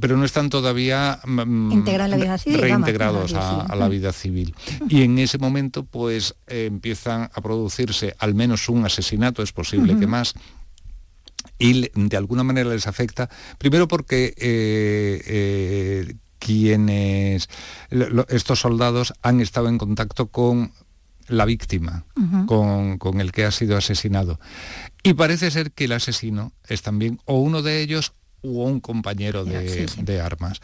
[0.00, 1.84] pero no están todavía mm,
[2.46, 4.54] reintegrados a, la vida civil.
[4.88, 10.06] Y en ese momento pues empiezan a producirse al menos un asesinato, es posible que
[10.06, 10.34] más,
[11.58, 17.48] y de alguna manera les afecta, primero porque eh, eh, quienes,
[18.28, 20.72] estos soldados han estado en contacto con
[21.28, 22.04] la víctima,
[22.46, 24.40] con, el que ha sido asesinado.
[25.02, 28.12] Y parece ser que el asesino es también o uno de ellos
[28.42, 30.60] o un compañero de armas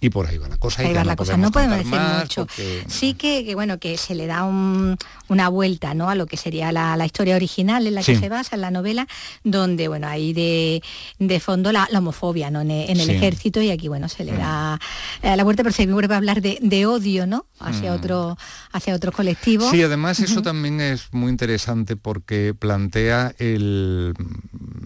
[0.00, 0.82] y por ahí va la cosa.
[0.82, 2.46] Ahí va la cosa, no podemos decir mucho.
[2.88, 6.08] Sí que, bueno, que se le da una vuelta ¿no?
[6.08, 9.06] a lo que sería la, historia original en la que se basa, en la novela,
[9.44, 12.62] donde, bueno, hay de, fondo la, homofobia ¿no?
[12.62, 14.80] en, el ejército y aquí, bueno, se le da
[15.22, 17.44] eh, la vuelta, pero se vuelve a hablar de, odio, ¿no?
[17.58, 17.94] Hacia, mm.
[17.94, 18.38] otro,
[18.72, 19.70] hacia otro colectivo.
[19.70, 24.14] Sí, además eso también es muy interesante porque plantea el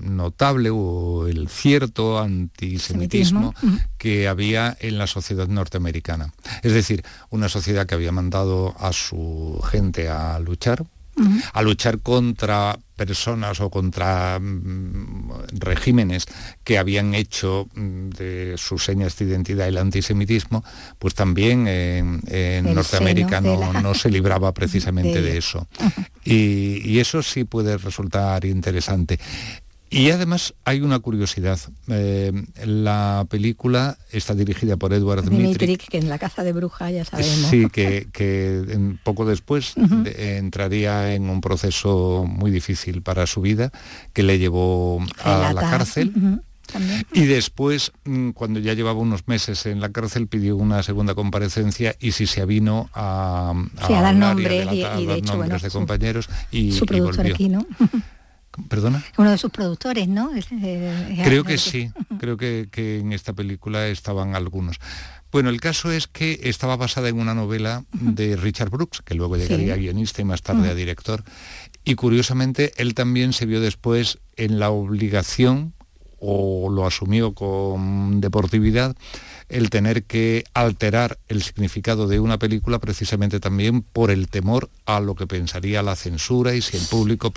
[0.05, 3.55] notable o el cierto antisemitismo
[3.98, 6.32] que había en la sociedad norteamericana.
[6.62, 10.84] Es decir, una sociedad que había mandado a su gente a luchar,
[11.52, 16.26] a luchar contra personas o contra mm, regímenes
[16.62, 20.64] que habían hecho mm, de sus señas de identidad el antisemitismo,
[20.98, 25.66] pues también en, Norteamérica no, se libraba precisamente de, eso.
[26.24, 29.18] y, eso sí puede resultar interesante.
[29.91, 31.59] Y además hay una curiosidad.
[31.89, 32.32] Eh,
[32.64, 35.89] la película está dirigida por Edward Dmitrik.
[35.89, 37.51] que en la caza de bruja ya sabemos.
[37.51, 38.09] Sí, que,
[39.05, 39.74] poco después
[40.16, 43.70] entraría en un proceso muy difícil para su vida,
[44.12, 46.41] que le llevó a la cárcel.
[47.12, 51.95] Y después, mm, cuando ya llevaba unos meses en la cárcel, pidió una segunda comparecencia
[52.01, 56.72] y si se avino a, a, dar nombres y, de hecho, nombres de compañeros y,
[56.72, 57.66] su productor aquí, ¿no?
[58.68, 59.05] ¿Perdona?
[59.16, 60.30] Uno de sus productores, ¿no?
[61.24, 62.68] creo que sí, creo que,
[63.00, 64.78] en esta película estaban algunos.
[65.32, 69.36] Bueno, el caso es que estaba basada en una novela de Richard Brooks, que luego
[69.36, 71.24] llegaría a guionista y más tarde a director,
[71.84, 75.74] y curiosamente él también se vio después en la obligación,
[76.20, 78.96] o lo asumió con deportividad,
[79.49, 85.01] el tener que alterar el significado de una película precisamente también por el temor a
[85.01, 87.32] lo que pensaría la censura y si el público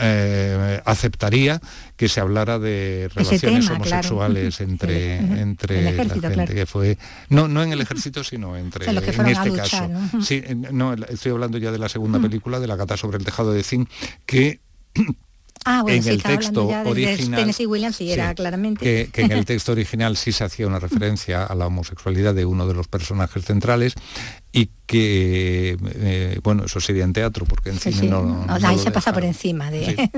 [0.00, 1.60] eh, aceptaría
[1.96, 7.72] que se hablara de relaciones homosexuales entre, entre la gente que fue no no en
[7.72, 9.88] el ejército sino entre en este caso.
[10.22, 13.52] sí no estoy hablando ya de la segunda película de la gata sobre el tejado
[13.52, 13.88] de zinc
[14.26, 14.60] que
[15.64, 17.54] Ah, en el texto original
[18.00, 18.84] era claramente.
[18.84, 22.46] que, que, en el texto original sí se hacía una referencia a la homosexualidad de
[22.46, 23.94] uno de los personajes centrales
[24.52, 28.44] y que, eh, bueno, eso sería en teatro, porque en cine no...
[28.48, 30.10] ahí se pasa por encima de,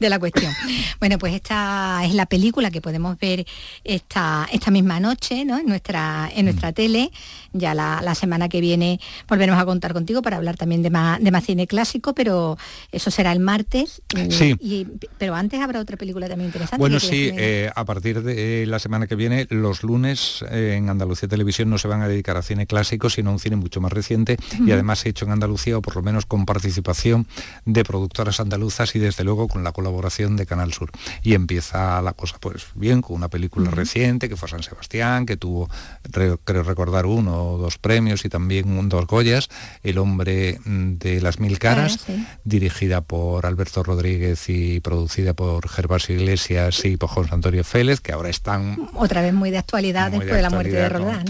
[0.00, 0.52] la cuestión.
[0.98, 3.46] bueno, pues esta es la película que podemos ver
[3.84, 5.58] esta, esta misma noche, ¿no?
[5.58, 6.74] En nuestra, en nuestra mm.
[6.74, 7.10] tele.
[7.52, 11.30] Ya la, semana que viene volveremos a contar contigo para hablar también de más, de
[11.30, 12.58] más cine clásico, pero
[12.90, 14.02] eso será el martes.
[14.30, 14.88] Sí.
[15.18, 16.80] pero antes habrá otra película también interesante.
[16.80, 21.28] Bueno, sí, eh, a partir de la semana que viene, los lunes eh, en Andalucía
[21.28, 23.92] Televisión no se van a dedicar a cine clásico, sino a un cine mucho más
[23.92, 27.26] reciente y además hecho en Andalucía o por lo menos con participación
[27.64, 30.90] de productoras andaluzas y desde luego con la colaboración de Canal Sur.
[31.22, 35.36] Y empieza la cosa pues bien con una película reciente que fue San Sebastián, que
[35.36, 35.68] tuvo
[36.10, 39.48] creo recordar uno o dos premios y también dos Goyas,
[39.82, 42.06] El hombre de las mil caras,
[42.44, 48.12] dirigida por Alberto Rodríguez y producida por Gervasio Iglesias y por José Antonio Félez, que
[48.12, 48.88] ahora están...
[48.94, 51.26] Otra vez muy de actualidad después de, la muerte de Roldán.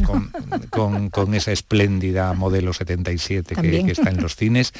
[0.70, 4.72] Con, con esa espléndida modelo 77 que, está en los cines.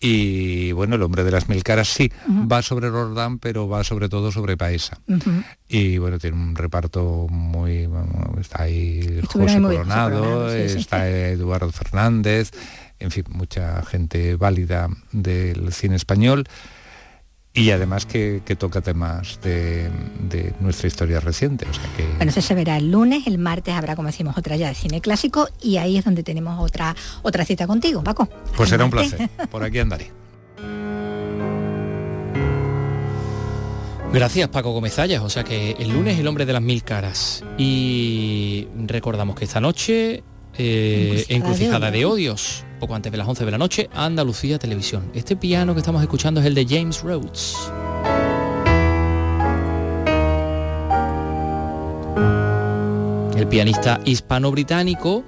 [0.00, 4.08] Y bueno, El hombre de las mil caras sí, va sobre Roldán, pero va sobre
[4.08, 5.00] todo sobre Paesa.
[5.68, 7.88] Y bueno, tiene un reparto muy...
[8.40, 12.52] Está ahí José Coronado, está Eduardo Fernández,
[12.98, 16.46] en fin, mucha gente válida del cine español
[17.58, 19.90] y además que, toca temas de,
[20.60, 21.66] nuestra historia reciente.
[21.68, 22.06] O sea que...
[22.16, 25.00] Bueno, eso se verá el lunes, el martes habrá, como decimos, otra ya de cine
[25.00, 28.28] clásico y ahí es donde tenemos otra, otra cita contigo, Paco.
[28.56, 30.12] Pues será un placer, por aquí andaré.
[34.12, 38.66] Gracias Paco Gomezallas, o sea que el lunes el hombre de las mil caras y
[38.86, 40.22] recordamos que esta noche
[40.58, 45.10] eh, Encrucijada de Odios, poco antes de las 11 de la noche, Andalucía Televisión.
[45.14, 47.56] Este piano que estamos escuchando es el de James Rhodes.
[53.36, 55.24] El pianista hispano-británico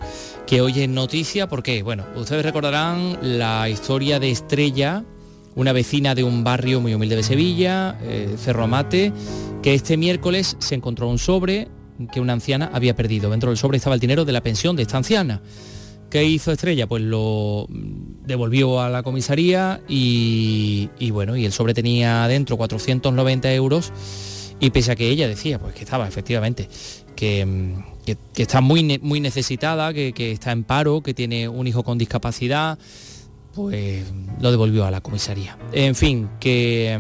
[0.51, 5.05] que hoy es noticia porque, bueno, ustedes recordarán la historia de Estrella,
[5.55, 9.13] una vecina de un barrio muy humilde de Sevilla, eh, Cerro Amate,
[9.63, 11.69] que este miércoles se encontró un sobre
[12.09, 13.31] que una anciana había perdido.
[13.31, 15.41] Dentro del sobre estaba el dinero de la pensión de esta anciana.
[16.11, 16.89] ¿Qué hizo Estrella?
[16.89, 23.93] Pues lo devolvió a la comisaría y, bueno, y el sobre tenía dentro 490 euros
[24.59, 26.69] y pese a que ella decía, pues que estaba efectivamente,
[27.15, 27.47] que,
[28.37, 32.77] está muy, muy necesitada, que, que, está en paro, que tiene un hijo con discapacidad,
[33.55, 34.05] pues
[34.41, 35.57] lo devolvió a la comisaría.
[35.73, 36.99] En fin, que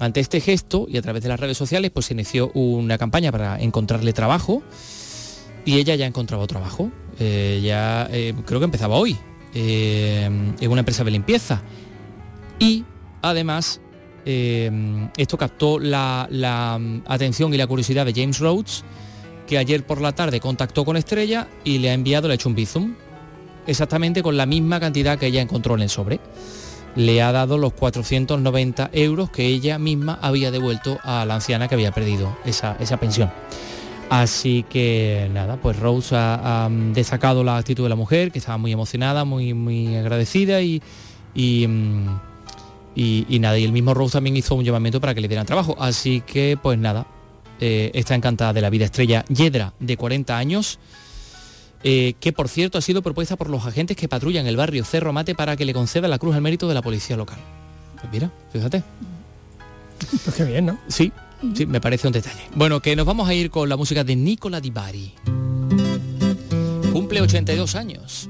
[0.00, 3.30] ante este gesto y a través de las redes sociales, pues se inició una campaña
[3.30, 4.62] para encontrarle trabajo
[5.64, 6.90] y ella ya ha encontrado trabajo.
[7.18, 9.16] Eh, ya eh, creo que empezaba hoy
[9.54, 11.62] eh, en una empresa de limpieza.
[12.58, 12.84] Y
[13.22, 13.80] además
[14.24, 18.84] esto captó la, la, atención y la curiosidad de James Rhodes,
[19.48, 22.48] que ayer por la tarde contactó con Estrella y le ha enviado, le ha hecho
[22.48, 22.94] un bizum,
[23.66, 26.20] exactamente con la misma cantidad que ella encontró en el sobre
[26.96, 31.74] le ha dado los 490 euros que ella misma había devuelto a la anciana que
[31.74, 33.30] había perdido esa, pensión.
[34.10, 38.72] Así que nada, pues Rose ha, destacado la actitud de la mujer, que estaba muy
[38.72, 40.82] emocionada, muy, muy agradecida y,
[41.34, 42.20] y, mm,
[42.94, 45.76] y, nada, y el mismo Rose también hizo un llamamiento para que le dieran trabajo.
[45.78, 47.06] Así que pues nada,
[47.60, 50.78] eh, está encantada de la vida estrella Yedra, de 40 años,
[51.84, 55.12] eh, que por cierto ha sido propuesta por los agentes que patrullan el barrio Cerro
[55.12, 57.38] Mate para que le conceda la cruz al mérito de la policía local.
[58.00, 58.82] Pues mira, fíjate.
[60.24, 60.78] Pues qué bien, ¿no?
[60.88, 61.12] Sí,
[61.54, 62.42] sí, me parece un detalle.
[62.54, 65.14] Bueno, que nos vamos a ir con la música de Nicola Di Bari.
[66.92, 68.28] Cumple 82 años.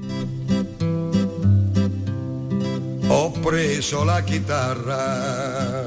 [3.09, 5.85] Ho preso la chitarra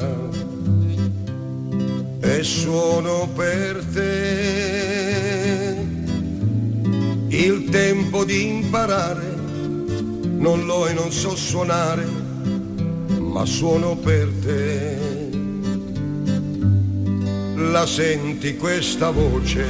[2.21, 3.83] e suono per
[7.37, 9.35] il tempo di imparare,
[10.39, 12.07] non lo e non so suonare,
[13.19, 14.99] ma suono per te.
[17.57, 19.65] La senti questa voce.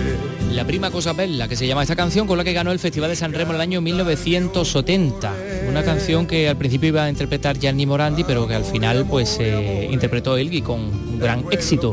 [0.52, 3.10] La prima cosa bella que se llama esta canción con la que ganó el Festival
[3.10, 5.34] de San Remo en el año 1970.
[5.68, 9.28] Una canción que al principio iba a interpretar Gianni Morandi, pero que al final pues
[9.30, 11.92] se interpretó él y con gran éxito.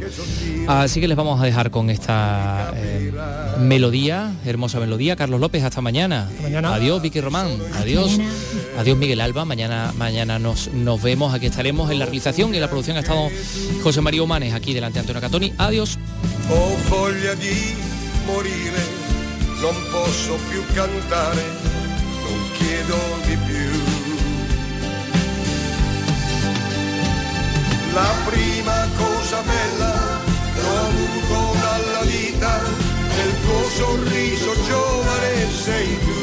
[0.67, 2.92] Así que les vamos a dejar con esta eh,
[3.59, 5.15] melodía, hermosa melodía.
[5.15, 6.29] Carlos López, hasta mañana.
[6.41, 6.73] mañana.
[6.73, 7.47] Adiós, Vicky Román.
[7.75, 8.19] Adiós.
[8.77, 9.45] Adiós, Miguel Alba.
[9.45, 11.33] Mañana, mañana nos, nos vemos.
[11.33, 13.29] Aquí estaremos en la realización y en la producción ha estado
[13.83, 15.53] José María Humanes, aquí delante de Antonio Catoni.
[15.57, 15.97] Adiós.
[16.49, 17.73] Ho voglia di
[18.25, 18.83] morire,
[19.61, 21.43] non posso più cantare,
[22.23, 23.63] non chiedo di più.
[27.93, 30.19] La prima cosa bella
[30.53, 32.82] che ho avuto dalla vita, nel
[33.43, 36.13] tuo sorriso giovane sei tu.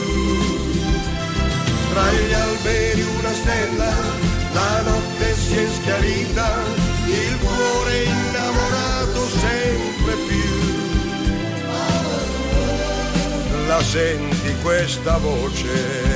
[1.92, 3.92] Tra gli alberi una stella,
[4.52, 6.48] la notte si è schiarita,
[7.06, 10.38] il cuore innamorato sempre più.
[13.66, 16.08] La senti questa voce?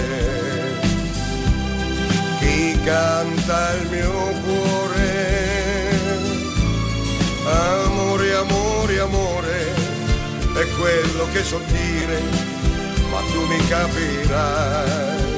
[2.41, 5.45] Chi canta il mio cuore?
[7.47, 9.84] Amore, amore, amore,
[10.61, 12.21] è quello che so dire,
[13.11, 15.34] ma tu mi capirai.